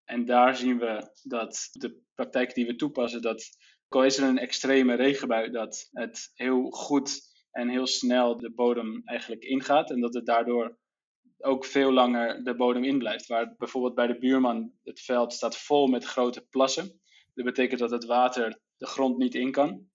En 0.05 0.25
daar 0.25 0.57
zien 0.57 0.79
we 0.79 1.11
dat 1.23 1.69
de 1.73 2.01
praktijk 2.15 2.55
die 2.55 2.67
we 2.67 2.75
toepassen, 2.75 3.23
dat 3.23 3.49
al 3.89 4.05
is 4.05 4.19
er 4.19 4.29
een 4.29 4.39
extreme 4.39 4.95
regenbui, 4.95 5.51
dat 5.51 5.89
het 5.93 6.31
heel 6.35 6.71
goed 6.71 7.21
en 7.51 7.69
heel 7.69 7.87
snel 7.87 8.37
de 8.37 8.53
bodem 8.53 9.03
eigenlijk 9.05 9.43
ingaat. 9.43 9.91
En 9.91 10.01
dat 10.01 10.15
het 10.15 10.27
daardoor 10.27 10.79
ook 11.45 11.65
veel 11.65 11.93
langer 11.93 12.45
de 12.45 12.55
bodem 12.55 12.85
in 12.85 12.99
blijft. 12.99 13.27
Waar 13.27 13.55
bijvoorbeeld 13.59 13.95
bij 13.95 14.07
de 14.07 14.19
buurman 14.19 14.73
het 14.83 15.01
veld 15.01 15.33
staat 15.33 15.57
vol 15.57 15.87
met 15.87 16.05
grote 16.05 16.47
plassen. 16.51 17.01
Dat 17.35 17.45
betekent 17.45 17.81
dat 17.81 17.91
het 17.91 18.05
water 18.05 18.61
de 18.77 18.87
grond 18.87 19.19
niet 19.19 19.35
in 19.35 19.53
kan. 19.53 19.89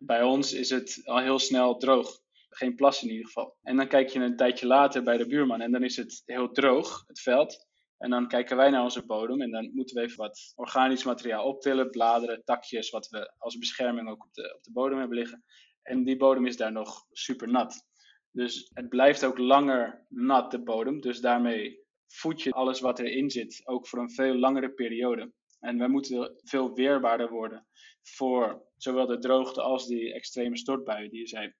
Bij 0.00 0.22
ons 0.22 0.52
is 0.52 0.70
het 0.70 1.00
al 1.04 1.18
heel 1.18 1.38
snel 1.38 1.76
droog. 1.76 2.20
Geen 2.48 2.74
plas 2.74 3.02
in 3.02 3.10
ieder 3.10 3.26
geval. 3.26 3.56
En 3.62 3.76
dan 3.76 3.88
kijk 3.88 4.08
je 4.08 4.20
een 4.20 4.36
tijdje 4.36 4.66
later 4.66 5.02
bij 5.02 5.16
de 5.16 5.26
buurman 5.26 5.60
en 5.60 5.72
dan 5.72 5.84
is 5.84 5.96
het 5.96 6.22
heel 6.24 6.50
droog, 6.52 7.04
het 7.06 7.20
veld. 7.20 7.66
En 7.98 8.10
dan 8.10 8.28
kijken 8.28 8.56
wij 8.56 8.70
naar 8.70 8.82
onze 8.82 9.06
bodem 9.06 9.42
en 9.42 9.50
dan 9.50 9.70
moeten 9.74 9.96
we 9.96 10.02
even 10.02 10.16
wat 10.16 10.52
organisch 10.54 11.04
materiaal 11.04 11.44
optillen, 11.44 11.90
bladeren, 11.90 12.44
takjes, 12.44 12.90
wat 12.90 13.08
we 13.08 13.32
als 13.38 13.58
bescherming 13.58 14.08
ook 14.08 14.24
op 14.24 14.34
de, 14.34 14.54
op 14.56 14.62
de 14.62 14.72
bodem 14.72 14.98
hebben 14.98 15.18
liggen. 15.18 15.44
En 15.82 16.04
die 16.04 16.16
bodem 16.16 16.46
is 16.46 16.56
daar 16.56 16.72
nog 16.72 17.04
super 17.10 17.48
nat. 17.48 17.86
Dus 18.30 18.70
het 18.74 18.88
blijft 18.88 19.24
ook 19.24 19.38
langer 19.38 20.06
nat, 20.08 20.50
de 20.50 20.62
bodem. 20.62 21.00
Dus 21.00 21.20
daarmee 21.20 21.86
voed 22.06 22.42
je 22.42 22.50
alles 22.50 22.80
wat 22.80 22.98
erin 22.98 23.30
zit, 23.30 23.60
ook 23.64 23.86
voor 23.86 23.98
een 23.98 24.10
veel 24.10 24.34
langere 24.34 24.70
periode. 24.70 25.32
En 25.60 25.78
wij 25.78 25.88
moeten 25.88 26.40
veel 26.44 26.74
weerbaarder 26.74 27.30
worden 27.30 27.66
voor 28.02 28.66
zowel 28.76 29.06
de 29.06 29.18
droogte 29.18 29.62
als 29.62 29.86
die 29.86 30.14
extreme 30.14 30.56
stortbuien 30.56 31.10
die 31.10 31.20
je 31.20 31.26
zei. 31.26 31.52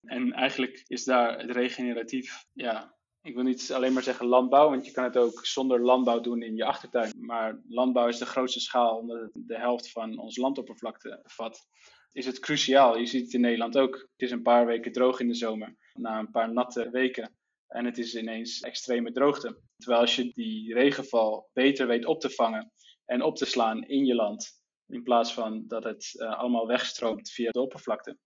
En 0.00 0.32
eigenlijk 0.32 0.84
is 0.86 1.04
daar 1.04 1.38
het 1.38 1.50
regeneratief, 1.50 2.44
ja, 2.52 2.94
ik 3.22 3.34
wil 3.34 3.44
niet 3.44 3.72
alleen 3.72 3.92
maar 3.92 4.02
zeggen 4.02 4.26
landbouw, 4.26 4.70
want 4.70 4.86
je 4.86 4.92
kan 4.92 5.04
het 5.04 5.16
ook 5.16 5.46
zonder 5.46 5.80
landbouw 5.80 6.20
doen 6.20 6.42
in 6.42 6.56
je 6.56 6.64
achtertuin. 6.64 7.12
Maar 7.18 7.60
landbouw 7.68 8.08
is 8.08 8.18
de 8.18 8.26
grootste 8.26 8.60
schaal, 8.60 8.98
omdat 8.98 9.20
het 9.20 9.30
de 9.34 9.58
helft 9.58 9.90
van 9.90 10.18
ons 10.18 10.36
landoppervlakte 10.36 11.20
vat. 11.22 11.68
Is 12.14 12.26
het 12.26 12.38
cruciaal. 12.38 12.98
Je 12.98 13.06
ziet 13.06 13.24
het 13.24 13.34
in 13.34 13.40
Nederland 13.40 13.78
ook. 13.78 13.94
Het 13.94 14.22
is 14.22 14.30
een 14.30 14.42
paar 14.42 14.66
weken 14.66 14.92
droog 14.92 15.20
in 15.20 15.28
de 15.28 15.34
zomer, 15.34 15.76
na 15.92 16.18
een 16.18 16.30
paar 16.30 16.52
natte 16.52 16.90
weken. 16.90 17.34
En 17.68 17.84
het 17.84 17.98
is 17.98 18.14
ineens 18.14 18.60
extreme 18.60 19.12
droogte. 19.12 19.58
Terwijl 19.76 20.00
als 20.00 20.16
je 20.16 20.32
die 20.34 20.74
regenval 20.74 21.50
beter 21.52 21.86
weet 21.86 22.04
op 22.04 22.20
te 22.20 22.30
vangen 22.30 22.72
en 23.04 23.22
op 23.22 23.36
te 23.36 23.44
slaan 23.44 23.84
in 23.84 24.04
je 24.04 24.14
land, 24.14 24.62
in 24.86 25.02
plaats 25.02 25.34
van 25.34 25.64
dat 25.66 25.84
het 25.84 26.10
uh, 26.14 26.38
allemaal 26.38 26.66
wegstroomt 26.66 27.30
via 27.30 27.50
de 27.50 27.60
oppervlakte, 27.60 28.18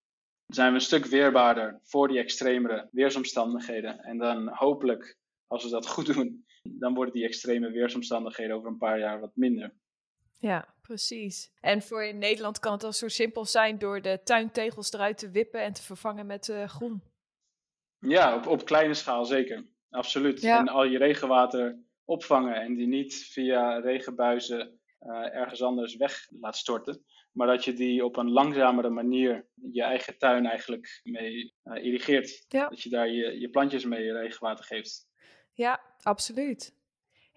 zijn 0.47 0.69
we 0.69 0.75
een 0.75 0.81
stuk 0.81 1.05
weerbaarder 1.05 1.81
voor 1.83 2.09
die 2.09 2.19
extremere 2.19 2.89
weersomstandigheden. 2.91 3.99
En 3.99 4.19
dan 4.19 4.49
hopelijk, 4.49 5.17
als 5.47 5.65
we 5.65 5.71
dat 5.71 5.89
goed 5.89 6.15
doen, 6.15 6.45
dan 6.63 6.95
worden 6.95 7.15
die 7.15 7.25
extreme 7.25 7.71
weersomstandigheden 7.71 8.57
over 8.57 8.71
een 8.71 8.79
paar 8.79 8.99
jaar 8.99 9.21
wat 9.21 9.37
minder. 9.37 9.75
Ja, 10.39 10.75
precies. 10.83 11.51
En 11.61 11.83
voor 11.83 12.05
in 12.05 12.19
Nederland 12.19 12.59
kan 12.59 12.73
het 12.73 12.85
al 12.85 12.93
zo 12.93 13.09
simpel 13.09 13.45
zijn 13.45 13.79
door 13.79 14.03
de 14.03 14.21
tuintegels 14.25 14.93
eruit 14.93 15.19
te 15.19 15.31
wippen 15.31 15.63
en 15.63 15.73
te 15.73 15.83
vervangen 15.83 16.27
met 16.27 16.49
uh, 16.49 16.69
groen. 16.69 17.03
Ja, 17.99 18.37
op, 18.37 18.47
op 18.47 18.65
kleine 18.65 18.95
schaal 18.95 19.25
zeker. 19.25 19.67
Absoluut. 19.91 20.41
Ja. 20.41 20.59
En 20.59 20.69
al 20.69 20.85
je 20.85 20.99
regenwater 20.99 21.79
opvangen 22.05 22.55
en 22.55 22.75
die 22.75 22.87
niet 22.87 23.15
via 23.15 23.79
regenbuizen 23.79 24.81
uh, 25.01 25.35
ergens 25.35 25.63
anders 25.63 25.97
weg 25.97 26.29
laat 26.41 26.57
storten. 26.57 27.05
Maar 27.33 27.47
dat 27.47 27.65
je 27.65 27.73
die 27.73 28.05
op 28.05 28.17
een 28.17 28.31
langzamere 28.31 28.89
manier 28.91 29.47
je 29.73 29.83
eigen 29.83 30.19
tuin 30.19 30.47
eigenlijk 30.47 31.01
mee 31.03 31.55
uh, 31.65 31.85
irrigeert. 31.85 32.45
Ja. 32.49 32.69
Dat 32.69 32.83
je 32.83 32.89
daar 32.89 33.09
je, 33.09 33.41
je 33.41 33.51
plantjes 33.51 33.85
mee 33.85 34.13
regenwater 34.13 34.65
geeft. 34.65 35.09
Ja, 35.53 35.81
absoluut. 36.03 36.77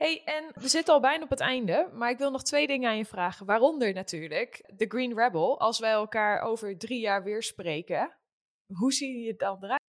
Hey, 0.02 0.22
en 0.26 0.52
we 0.54 0.68
zitten 0.68 0.94
al 0.94 1.00
bijna 1.00 1.24
op 1.24 1.30
het 1.30 1.40
einde, 1.40 1.90
maar 1.94 2.10
ik 2.10 2.18
wil 2.18 2.32
nog 2.32 2.44
twee 2.44 2.68
dingen 2.68 2.90
aan 2.90 2.98
je 2.98 3.06
vragen. 3.06 3.46
Waaronder 3.46 3.94
natuurlijk 3.94 4.72
de 4.76 4.86
Green 4.88 5.18
Rebel. 5.18 5.60
Als 5.60 5.80
wij 5.80 5.92
elkaar 5.92 6.42
over 6.42 6.78
drie 6.78 7.00
jaar 7.00 7.24
weer 7.24 7.44
spreken, 7.44 8.18
hoe 8.66 8.94
zie 8.94 9.22
je 9.22 9.28
het 9.28 9.40
dan 9.40 9.58
eruit? 9.62 9.82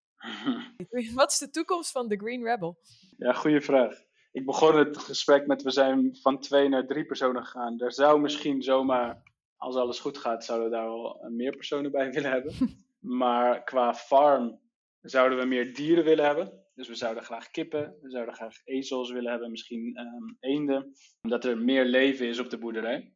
Wat 1.15 1.31
is 1.31 1.37
de 1.37 1.49
toekomst 1.49 1.91
van 1.91 2.07
de 2.07 2.17
Green 2.17 2.43
Rebel? 2.43 2.77
Ja, 3.17 3.33
goede 3.33 3.61
vraag. 3.61 3.93
Ik 4.31 4.45
begon 4.45 4.77
het 4.77 4.97
gesprek 4.97 5.47
met 5.47 5.61
we 5.61 5.71
zijn 5.71 6.17
van 6.21 6.39
twee 6.39 6.69
naar 6.69 6.85
drie 6.85 7.05
personen 7.05 7.45
gegaan. 7.45 7.77
Daar 7.77 7.91
zou 7.91 8.19
misschien 8.19 8.61
zomaar, 8.61 9.21
als 9.57 9.75
alles 9.75 9.99
goed 9.99 10.17
gaat, 10.17 10.45
zouden 10.45 10.69
we 10.69 10.75
daar 10.75 10.85
wel 10.85 11.27
meer 11.29 11.55
personen 11.55 11.91
bij 11.91 12.11
willen 12.11 12.31
hebben. 12.31 12.53
maar 13.19 13.63
qua 13.63 13.93
farm 13.93 14.59
zouden 15.01 15.37
we 15.37 15.45
meer 15.45 15.73
dieren 15.73 16.03
willen 16.03 16.25
hebben. 16.25 16.62
Dus 16.75 16.87
we 16.87 16.95
zouden 16.95 17.23
graag 17.23 17.49
kippen, 17.49 17.97
we 18.01 18.09
zouden 18.09 18.33
graag 18.33 18.55
ezels 18.63 19.11
willen 19.11 19.31
hebben, 19.31 19.51
misschien 19.51 19.99
um, 19.99 20.37
eenden. 20.39 20.93
Dat 21.21 21.45
er 21.45 21.57
meer 21.57 21.85
leven 21.85 22.27
is 22.27 22.39
op 22.39 22.49
de 22.49 22.57
boerderij. 22.57 23.13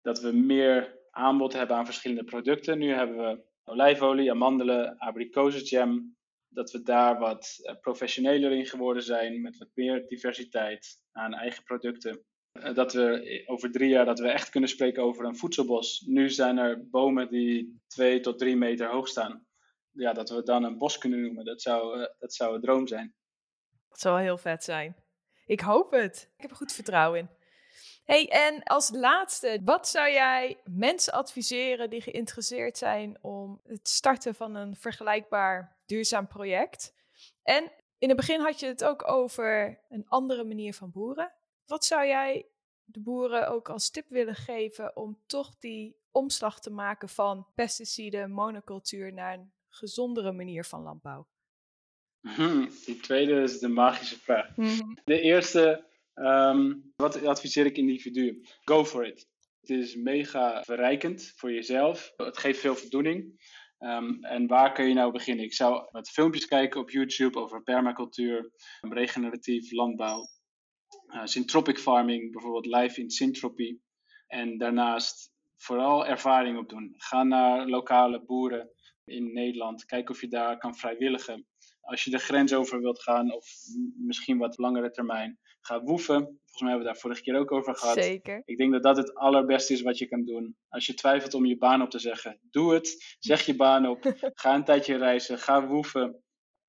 Dat 0.00 0.20
we 0.20 0.32
meer 0.32 0.98
aanbod 1.10 1.52
hebben 1.52 1.76
aan 1.76 1.84
verschillende 1.84 2.24
producten. 2.24 2.78
Nu 2.78 2.92
hebben 2.92 3.16
we 3.16 3.44
olijfolie, 3.64 4.30
amandelen, 4.30 4.98
abrikozenjam, 4.98 6.16
dat 6.48 6.70
we 6.70 6.82
daar 6.82 7.18
wat 7.18 7.56
uh, 7.58 7.74
professioneler 7.80 8.52
in 8.52 8.66
geworden 8.66 9.02
zijn, 9.02 9.40
met 9.42 9.58
wat 9.58 9.70
meer 9.74 10.06
diversiteit 10.06 11.00
aan 11.12 11.34
eigen 11.34 11.64
producten. 11.64 12.24
Uh, 12.52 12.74
dat 12.74 12.92
we 12.92 13.42
over 13.46 13.70
drie 13.70 13.88
jaar 13.88 14.04
dat 14.04 14.18
we 14.18 14.28
echt 14.28 14.48
kunnen 14.48 14.70
spreken 14.70 15.02
over 15.02 15.24
een 15.24 15.36
voedselbos. 15.36 16.04
Nu 16.06 16.30
zijn 16.30 16.58
er 16.58 16.88
bomen 16.88 17.30
die 17.30 17.80
twee 17.86 18.20
tot 18.20 18.38
drie 18.38 18.56
meter 18.56 18.90
hoog 18.90 19.08
staan. 19.08 19.46
Ja, 19.94 20.12
dat 20.12 20.30
we 20.30 20.42
dan 20.42 20.64
een 20.64 20.78
bos 20.78 20.98
kunnen 20.98 21.20
noemen, 21.20 21.44
dat 21.44 21.62
zou, 21.62 22.00
uh, 22.00 22.06
dat 22.18 22.34
zou 22.34 22.54
een 22.54 22.60
droom 22.60 22.86
zijn. 22.86 23.14
Dat 23.88 24.00
zou 24.00 24.20
heel 24.20 24.38
vet 24.38 24.64
zijn. 24.64 24.96
Ik 25.46 25.60
hoop 25.60 25.90
het. 25.90 26.30
Ik 26.36 26.42
heb 26.42 26.50
er 26.50 26.56
goed 26.56 26.72
vertrouwen 26.72 27.18
in. 27.18 27.28
Hey, 28.04 28.28
en 28.28 28.62
als 28.62 28.90
laatste, 28.90 29.60
wat 29.64 29.88
zou 29.88 30.10
jij 30.10 30.60
mensen 30.64 31.12
adviseren 31.12 31.90
die 31.90 32.00
geïnteresseerd 32.00 32.78
zijn 32.78 33.18
om 33.20 33.60
het 33.66 33.88
starten 33.88 34.34
van 34.34 34.54
een 34.54 34.76
vergelijkbaar 34.76 35.76
duurzaam 35.86 36.26
project? 36.26 36.94
En 37.42 37.72
in 37.98 38.08
het 38.08 38.16
begin 38.16 38.40
had 38.40 38.60
je 38.60 38.66
het 38.66 38.84
ook 38.84 39.08
over 39.08 39.80
een 39.88 40.08
andere 40.08 40.44
manier 40.44 40.74
van 40.74 40.90
boeren. 40.90 41.32
Wat 41.66 41.84
zou 41.84 42.06
jij 42.06 42.46
de 42.84 43.00
boeren 43.00 43.48
ook 43.48 43.68
als 43.68 43.90
tip 43.90 44.08
willen 44.08 44.34
geven 44.34 44.96
om 44.96 45.18
toch 45.26 45.58
die 45.58 45.96
omslag 46.10 46.60
te 46.60 46.70
maken 46.70 47.08
van 47.08 47.46
pesticiden, 47.54 48.30
monocultuur 48.30 49.12
naar 49.12 49.34
een 49.34 49.52
gezondere 49.74 50.32
manier 50.32 50.64
van 50.64 50.82
landbouw? 50.82 51.26
Hmm, 52.20 52.68
die 52.84 52.96
tweede 52.96 53.42
is 53.42 53.58
de 53.58 53.68
magische 53.68 54.18
vraag. 54.18 54.56
Mm-hmm. 54.56 54.98
De 55.04 55.20
eerste 55.20 55.92
Um, 56.14 56.92
wat 56.96 57.24
adviseer 57.24 57.66
ik 57.66 57.76
individuen? 57.76 58.46
Go 58.64 58.84
for 58.84 59.06
it. 59.06 59.28
Het 59.60 59.70
is 59.70 59.96
mega 59.96 60.62
verrijkend 60.62 61.32
voor 61.36 61.52
jezelf. 61.52 62.12
Het 62.16 62.38
geeft 62.38 62.60
veel 62.60 62.74
voldoening. 62.74 63.42
Um, 63.78 64.24
en 64.24 64.46
waar 64.46 64.72
kun 64.72 64.88
je 64.88 64.94
nou 64.94 65.12
beginnen? 65.12 65.44
Ik 65.44 65.54
zou 65.54 65.88
wat 65.90 66.10
filmpjes 66.10 66.46
kijken 66.46 66.80
op 66.80 66.90
YouTube 66.90 67.38
over 67.38 67.62
permacultuur, 67.62 68.50
regeneratief 68.80 69.72
landbouw, 69.72 70.26
uh, 71.14 71.20
syntropic 71.24 71.78
farming, 71.78 72.32
bijvoorbeeld 72.32 72.66
live 72.66 73.00
in 73.00 73.10
syntropie. 73.10 73.82
En 74.26 74.58
daarnaast 74.58 75.32
vooral 75.56 76.06
ervaring 76.06 76.58
opdoen. 76.58 76.94
Ga 76.96 77.22
naar 77.22 77.66
lokale 77.66 78.24
boeren 78.24 78.70
in 79.04 79.32
Nederland. 79.32 79.84
Kijk 79.84 80.10
of 80.10 80.20
je 80.20 80.28
daar 80.28 80.58
kan 80.58 80.76
vrijwilligen. 80.76 81.46
Als 81.80 82.04
je 82.04 82.10
de 82.10 82.18
grens 82.18 82.54
over 82.54 82.80
wilt 82.80 83.02
gaan, 83.02 83.32
of 83.32 83.46
misschien 83.96 84.38
wat 84.38 84.58
langere 84.58 84.90
termijn, 84.90 85.38
ga 85.60 85.82
woeven. 85.82 86.22
Volgens 86.24 86.60
mij 86.60 86.70
hebben 86.70 86.86
we 86.86 86.92
daar 86.92 87.00
vorige 87.00 87.22
keer 87.22 87.38
ook 87.38 87.52
over 87.52 87.76
gehad. 87.76 88.02
Zeker. 88.02 88.42
Ik 88.44 88.56
denk 88.56 88.72
dat 88.72 88.82
dat 88.82 88.96
het 88.96 89.14
allerbeste 89.14 89.72
is 89.72 89.82
wat 89.82 89.98
je 89.98 90.06
kan 90.06 90.24
doen. 90.24 90.56
Als 90.68 90.86
je 90.86 90.94
twijfelt 90.94 91.34
om 91.34 91.44
je 91.44 91.58
baan 91.58 91.82
op 91.82 91.90
te 91.90 91.98
zeggen, 91.98 92.38
doe 92.50 92.74
het. 92.74 93.16
Zeg 93.18 93.46
je 93.46 93.56
baan 93.56 93.88
op. 93.88 94.14
ga 94.42 94.54
een 94.54 94.64
tijdje 94.64 94.96
reizen. 94.96 95.38
Ga 95.38 95.66
woeven. 95.66 96.22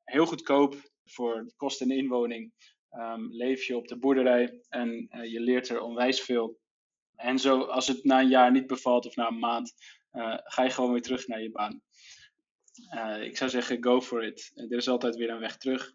Heel 0.03 0.25
goedkoop 0.25 0.75
voor 1.05 1.53
kosten 1.55 1.89
en 1.89 1.97
inwoning. 1.97 2.53
Um, 2.91 3.27
leef 3.31 3.63
je 3.63 3.77
op 3.77 3.87
de 3.87 3.97
boerderij 3.97 4.59
en 4.69 5.07
uh, 5.09 5.31
je 5.31 5.39
leert 5.39 5.69
er 5.69 5.81
onwijs 5.81 6.21
veel. 6.21 6.59
En 7.15 7.39
zo, 7.39 7.61
als 7.61 7.87
het 7.87 8.03
na 8.03 8.19
een 8.19 8.27
jaar 8.27 8.51
niet 8.51 8.67
bevalt 8.67 9.05
of 9.05 9.15
na 9.15 9.27
een 9.27 9.39
maand, 9.39 9.73
uh, 10.11 10.37
ga 10.43 10.63
je 10.63 10.69
gewoon 10.69 10.91
weer 10.91 11.01
terug 11.01 11.27
naar 11.27 11.41
je 11.41 11.51
baan. 11.51 11.81
Uh, 12.95 13.23
ik 13.23 13.37
zou 13.37 13.49
zeggen, 13.49 13.83
go 13.83 14.01
for 14.01 14.23
it. 14.23 14.51
Er 14.55 14.77
is 14.77 14.87
altijd 14.87 15.15
weer 15.15 15.29
een 15.29 15.39
weg 15.39 15.57
terug. 15.57 15.93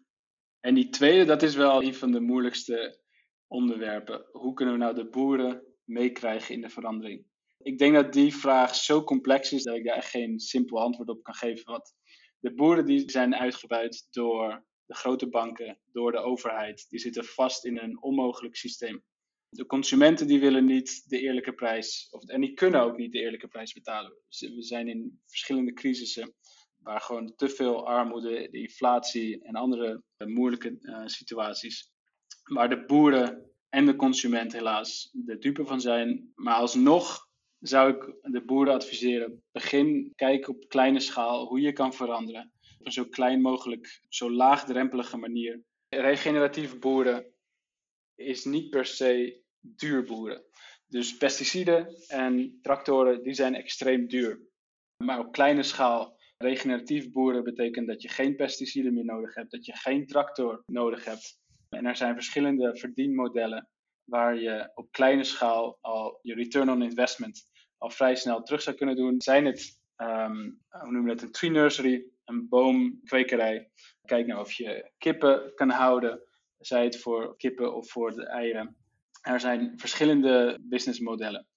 En 0.59 0.73
die 0.73 0.89
tweede, 0.89 1.25
dat 1.25 1.41
is 1.43 1.55
wel 1.55 1.83
een 1.83 1.95
van 1.95 2.11
de 2.11 2.19
moeilijkste 2.19 2.99
onderwerpen. 3.47 4.25
Hoe 4.31 4.53
kunnen 4.53 4.73
we 4.73 4.79
nou 4.79 4.95
de 4.95 5.09
boeren 5.09 5.63
meekrijgen 5.83 6.55
in 6.55 6.61
de 6.61 6.69
verandering? 6.69 7.25
Ik 7.57 7.77
denk 7.77 7.93
dat 7.93 8.13
die 8.13 8.35
vraag 8.35 8.75
zo 8.75 9.03
complex 9.03 9.51
is 9.51 9.63
dat 9.63 9.75
ik 9.75 9.85
daar 9.85 10.03
geen 10.03 10.39
simpel 10.39 10.79
antwoord 10.79 11.09
op 11.09 11.23
kan 11.23 11.33
geven. 11.33 11.71
Want 11.71 11.93
de 12.39 12.53
boeren 12.53 12.85
die 12.85 13.09
zijn 13.09 13.35
uitgebuit 13.35 14.07
door 14.09 14.65
de 14.85 14.95
grote 14.95 15.29
banken, 15.29 15.79
door 15.91 16.11
de 16.11 16.17
overheid. 16.17 16.85
Die 16.89 16.99
zitten 16.99 17.25
vast 17.25 17.65
in 17.65 17.77
een 17.77 18.01
onmogelijk 18.01 18.55
systeem. 18.55 19.03
De 19.49 19.65
consumenten 19.65 20.27
die 20.27 20.39
willen 20.39 20.65
niet 20.65 21.09
de 21.09 21.19
eerlijke 21.19 21.53
prijs, 21.53 22.07
of, 22.11 22.25
en 22.25 22.41
die 22.41 22.53
kunnen 22.53 22.81
ook 22.81 22.97
niet 22.97 23.11
de 23.11 23.19
eerlijke 23.19 23.47
prijs 23.47 23.73
betalen. 23.73 24.13
We 24.39 24.63
zijn 24.63 24.87
in 24.87 25.21
verschillende 25.25 25.73
crisissen 25.73 26.35
waar 26.83 27.01
gewoon 27.01 27.35
te 27.35 27.49
veel 27.49 27.87
armoede, 27.87 28.47
de 28.51 28.59
inflatie 28.59 29.43
en 29.43 29.55
andere 29.55 30.03
uh, 30.17 30.27
moeilijke 30.27 30.77
uh, 30.81 31.01
situaties, 31.05 31.91
waar 32.43 32.69
de 32.69 32.85
boeren 32.85 33.51
en 33.69 33.85
de 33.85 33.95
consument 33.95 34.53
helaas 34.53 35.09
de 35.11 35.37
dupe 35.37 35.65
van 35.65 35.81
zijn. 35.81 36.31
Maar 36.35 36.55
alsnog 36.55 37.29
zou 37.59 37.93
ik 37.93 38.15
de 38.21 38.43
boeren 38.45 38.73
adviseren, 38.73 39.43
begin 39.51 40.11
kijken 40.15 40.53
op 40.53 40.67
kleine 40.67 40.99
schaal 40.99 41.47
hoe 41.47 41.61
je 41.61 41.73
kan 41.73 41.93
veranderen. 41.93 42.51
Op 42.79 42.91
zo 42.91 43.05
klein 43.05 43.41
mogelijk, 43.41 44.01
zo 44.09 44.31
laagdrempelige 44.31 45.17
manier. 45.17 45.63
Regeneratief 45.89 46.79
boeren 46.79 47.33
is 48.15 48.45
niet 48.45 48.69
per 48.69 48.85
se 48.85 49.41
duur 49.59 50.03
boeren. 50.03 50.43
Dus 50.87 51.17
pesticiden 51.17 51.95
en 52.07 52.59
tractoren 52.61 53.23
die 53.23 53.33
zijn 53.33 53.55
extreem 53.55 54.07
duur. 54.07 54.41
Maar 55.03 55.19
op 55.19 55.31
kleine 55.31 55.63
schaal 55.63 56.19
Regeneratief 56.41 57.11
boeren 57.11 57.43
betekent 57.43 57.87
dat 57.87 58.01
je 58.01 58.09
geen 58.09 58.35
pesticiden 58.35 58.93
meer 58.93 59.05
nodig 59.05 59.35
hebt, 59.35 59.51
dat 59.51 59.65
je 59.65 59.75
geen 59.75 60.07
tractor 60.07 60.63
nodig 60.65 61.05
hebt. 61.05 61.39
En 61.69 61.85
er 61.85 61.95
zijn 61.95 62.13
verschillende 62.13 62.77
verdienmodellen 62.77 63.69
waar 64.03 64.35
je 64.35 64.71
op 64.73 64.91
kleine 64.91 65.23
schaal 65.23 65.77
al 65.81 66.19
je 66.21 66.33
return 66.33 66.69
on 66.69 66.81
investment 66.81 67.49
al 67.77 67.89
vrij 67.89 68.15
snel 68.15 68.43
terug 68.43 68.61
zou 68.61 68.75
kunnen 68.75 68.95
doen. 68.95 69.21
Zijn 69.21 69.45
het, 69.45 69.79
um, 69.97 70.61
noemen 70.83 71.15
we 71.15 71.21
een 71.21 71.31
tree 71.31 71.51
nursery, 71.51 72.05
een 72.25 72.49
boomkwekerij. 72.49 73.71
Kijk 74.05 74.27
nou 74.27 74.41
of 74.41 74.51
je 74.51 74.91
kippen 74.97 75.51
kan 75.55 75.69
houden, 75.69 76.21
zij 76.57 76.83
het 76.83 76.99
voor 76.99 77.37
kippen 77.37 77.75
of 77.75 77.91
voor 77.91 78.11
de 78.11 78.25
eieren. 78.25 78.75
Er 79.21 79.39
zijn 79.39 79.73
verschillende 79.75 80.57
businessmodellen. 80.61 81.47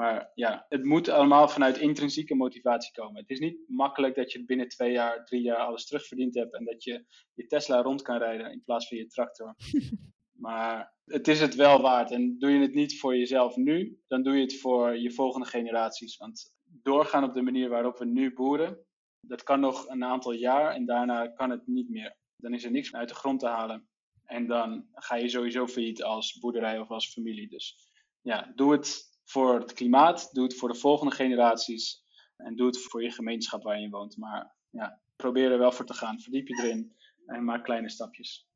Maar 0.00 0.30
ja, 0.34 0.66
het 0.68 0.84
moet 0.84 1.08
allemaal 1.08 1.48
vanuit 1.48 1.78
intrinsieke 1.78 2.34
motivatie 2.34 2.92
komen. 2.92 3.20
Het 3.20 3.30
is 3.30 3.38
niet 3.38 3.58
makkelijk 3.66 4.14
dat 4.14 4.32
je 4.32 4.44
binnen 4.44 4.68
twee 4.68 4.92
jaar, 4.92 5.24
drie 5.24 5.42
jaar 5.42 5.56
alles 5.56 5.86
terugverdiend 5.86 6.34
hebt 6.34 6.54
en 6.54 6.64
dat 6.64 6.84
je 6.84 7.04
je 7.34 7.46
Tesla 7.46 7.82
rond 7.82 8.02
kan 8.02 8.18
rijden 8.18 8.52
in 8.52 8.62
plaats 8.64 8.88
van 8.88 8.96
je 8.96 9.06
tractor. 9.06 9.54
maar 10.46 10.94
het 11.04 11.28
is 11.28 11.40
het 11.40 11.54
wel 11.54 11.80
waard. 11.80 12.10
En 12.10 12.38
doe 12.38 12.50
je 12.50 12.60
het 12.60 12.74
niet 12.74 12.98
voor 12.98 13.16
jezelf 13.16 13.56
nu, 13.56 14.00
dan 14.06 14.22
doe 14.22 14.34
je 14.34 14.42
het 14.42 14.60
voor 14.60 14.98
je 14.98 15.10
volgende 15.10 15.46
generaties. 15.46 16.16
Want 16.16 16.54
doorgaan 16.64 17.24
op 17.24 17.34
de 17.34 17.42
manier 17.42 17.68
waarop 17.68 17.98
we 17.98 18.04
nu 18.04 18.34
boeren, 18.34 18.78
dat 19.20 19.42
kan 19.42 19.60
nog 19.60 19.88
een 19.88 20.04
aantal 20.04 20.32
jaar 20.32 20.74
en 20.74 20.86
daarna 20.86 21.28
kan 21.28 21.50
het 21.50 21.66
niet 21.66 21.88
meer. 21.88 22.16
Dan 22.36 22.54
is 22.54 22.64
er 22.64 22.70
niks 22.70 22.94
uit 22.94 23.08
de 23.08 23.14
grond 23.14 23.40
te 23.40 23.46
halen. 23.46 23.88
En 24.24 24.46
dan 24.46 24.86
ga 24.92 25.16
je 25.16 25.28
sowieso 25.28 25.66
failliet 25.66 26.02
als 26.02 26.38
boerderij 26.38 26.78
of 26.78 26.90
als 26.90 27.12
familie. 27.12 27.48
Dus 27.48 27.90
ja, 28.20 28.52
doe 28.54 28.72
het 28.72 29.09
voor 29.30 29.58
het 29.60 29.72
klimaat, 29.72 30.28
doe 30.32 30.44
het 30.44 30.56
voor 30.56 30.68
de 30.68 30.78
volgende 30.78 31.14
generaties 31.14 32.04
en 32.36 32.56
doe 32.56 32.66
het 32.66 32.82
voor 32.82 33.02
je 33.02 33.10
gemeenschap 33.10 33.62
waar 33.62 33.80
je 33.80 33.88
woont. 33.88 34.16
Maar 34.16 34.54
ja, 34.70 35.00
probeer 35.16 35.52
er 35.52 35.58
wel 35.58 35.72
voor 35.72 35.86
te 35.86 35.94
gaan. 35.94 36.20
Verdiep 36.20 36.48
je 36.48 36.62
erin 36.62 36.96
en 37.26 37.44
maak 37.44 37.64
kleine 37.64 37.90
stapjes. 37.90 38.46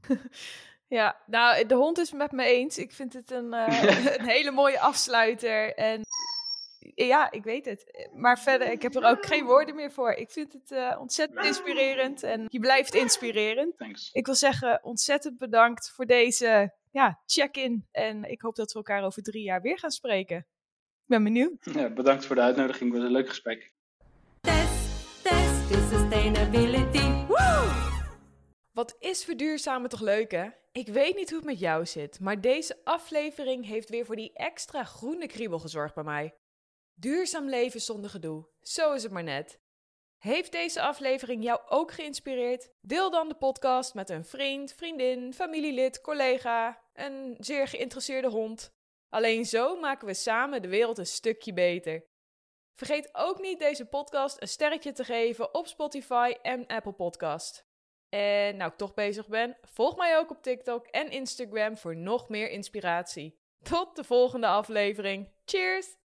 Ja, 0.90 1.22
nou, 1.26 1.66
de 1.66 1.74
hond 1.74 1.98
is 1.98 2.10
het 2.10 2.18
met 2.18 2.32
me 2.32 2.44
eens. 2.44 2.78
Ik 2.78 2.92
vind 2.92 3.12
het 3.12 3.30
een, 3.30 3.54
uh, 3.54 4.16
een 4.18 4.28
hele 4.28 4.50
mooie 4.50 4.80
afsluiter. 4.80 5.74
En 5.74 6.02
ja, 6.94 7.30
ik 7.30 7.44
weet 7.44 7.64
het. 7.64 8.08
Maar 8.14 8.38
verder, 8.38 8.72
ik 8.72 8.82
heb 8.82 8.94
er 8.94 9.04
ook 9.04 9.26
geen 9.26 9.44
woorden 9.44 9.74
meer 9.74 9.92
voor. 9.92 10.12
Ik 10.12 10.30
vind 10.30 10.52
het 10.52 10.70
uh, 10.70 10.96
ontzettend 11.00 11.46
inspirerend 11.46 12.22
en 12.22 12.46
je 12.48 12.58
blijft 12.58 12.94
inspirerend. 12.94 13.76
Thanks. 13.76 14.10
Ik 14.12 14.26
wil 14.26 14.34
zeggen, 14.34 14.84
ontzettend 14.84 15.38
bedankt 15.38 15.90
voor 15.90 16.06
deze 16.06 16.74
ja, 16.90 17.22
check-in. 17.26 17.86
En 17.90 18.24
ik 18.24 18.40
hoop 18.40 18.54
dat 18.54 18.72
we 18.72 18.78
elkaar 18.78 19.04
over 19.04 19.22
drie 19.22 19.42
jaar 19.42 19.60
weer 19.60 19.78
gaan 19.78 19.90
spreken. 19.90 20.36
Ik 20.36 21.06
ben 21.06 21.24
benieuwd. 21.24 21.64
Ja, 21.74 21.90
bedankt 21.90 22.26
voor 22.26 22.36
de 22.36 22.42
uitnodiging. 22.42 22.90
Het 22.90 22.98
was 23.00 23.08
een 23.08 23.16
leuk 23.16 23.28
gesprek. 23.28 23.72
Test, 24.40 25.22
test 25.22 25.70
is 25.70 25.88
sustainability. 25.88 27.26
Woo! 27.26 27.88
Wat 28.72 28.96
is 28.98 29.24
verduurzamen 29.24 29.90
toch 29.90 30.00
leuk, 30.00 30.30
hè? 30.30 30.48
Ik 30.72 30.88
weet 30.88 31.16
niet 31.16 31.28
hoe 31.28 31.38
het 31.38 31.46
met 31.46 31.58
jou 31.58 31.86
zit, 31.86 32.20
maar 32.20 32.40
deze 32.40 32.80
aflevering 32.84 33.66
heeft 33.66 33.88
weer 33.88 34.04
voor 34.04 34.16
die 34.16 34.32
extra 34.32 34.84
groene 34.84 35.26
kriebel 35.26 35.58
gezorgd 35.58 35.94
bij 35.94 36.04
mij. 36.04 36.34
Duurzaam 36.94 37.48
leven 37.48 37.80
zonder 37.80 38.10
gedoe. 38.10 38.48
Zo 38.60 38.92
is 38.92 39.02
het 39.02 39.12
maar 39.12 39.22
net. 39.22 39.60
Heeft 40.20 40.52
deze 40.52 40.82
aflevering 40.82 41.42
jou 41.42 41.60
ook 41.68 41.92
geïnspireerd? 41.92 42.70
Deel 42.80 43.10
dan 43.10 43.28
de 43.28 43.34
podcast 43.34 43.94
met 43.94 44.10
een 44.10 44.24
vriend, 44.24 44.72
vriendin, 44.72 45.34
familielid, 45.34 46.00
collega, 46.00 46.82
een 46.92 47.36
zeer 47.38 47.68
geïnteresseerde 47.68 48.28
hond. 48.28 48.74
Alleen 49.08 49.46
zo 49.46 49.80
maken 49.80 50.06
we 50.06 50.14
samen 50.14 50.62
de 50.62 50.68
wereld 50.68 50.98
een 50.98 51.06
stukje 51.06 51.52
beter. 51.52 52.04
Vergeet 52.74 53.08
ook 53.12 53.40
niet 53.40 53.58
deze 53.58 53.86
podcast 53.86 54.42
een 54.42 54.48
sterretje 54.48 54.92
te 54.92 55.04
geven 55.04 55.54
op 55.54 55.66
Spotify 55.66 56.34
en 56.42 56.66
Apple 56.66 56.92
Podcast. 56.92 57.64
En 58.08 58.56
nou 58.56 58.70
ik 58.70 58.76
toch 58.76 58.94
bezig 58.94 59.28
ben, 59.28 59.56
volg 59.62 59.96
mij 59.96 60.18
ook 60.18 60.30
op 60.30 60.42
TikTok 60.42 60.86
en 60.86 61.10
Instagram 61.10 61.76
voor 61.76 61.96
nog 61.96 62.28
meer 62.28 62.50
inspiratie. 62.50 63.38
Tot 63.62 63.96
de 63.96 64.04
volgende 64.04 64.46
aflevering. 64.46 65.32
Cheers! 65.44 65.99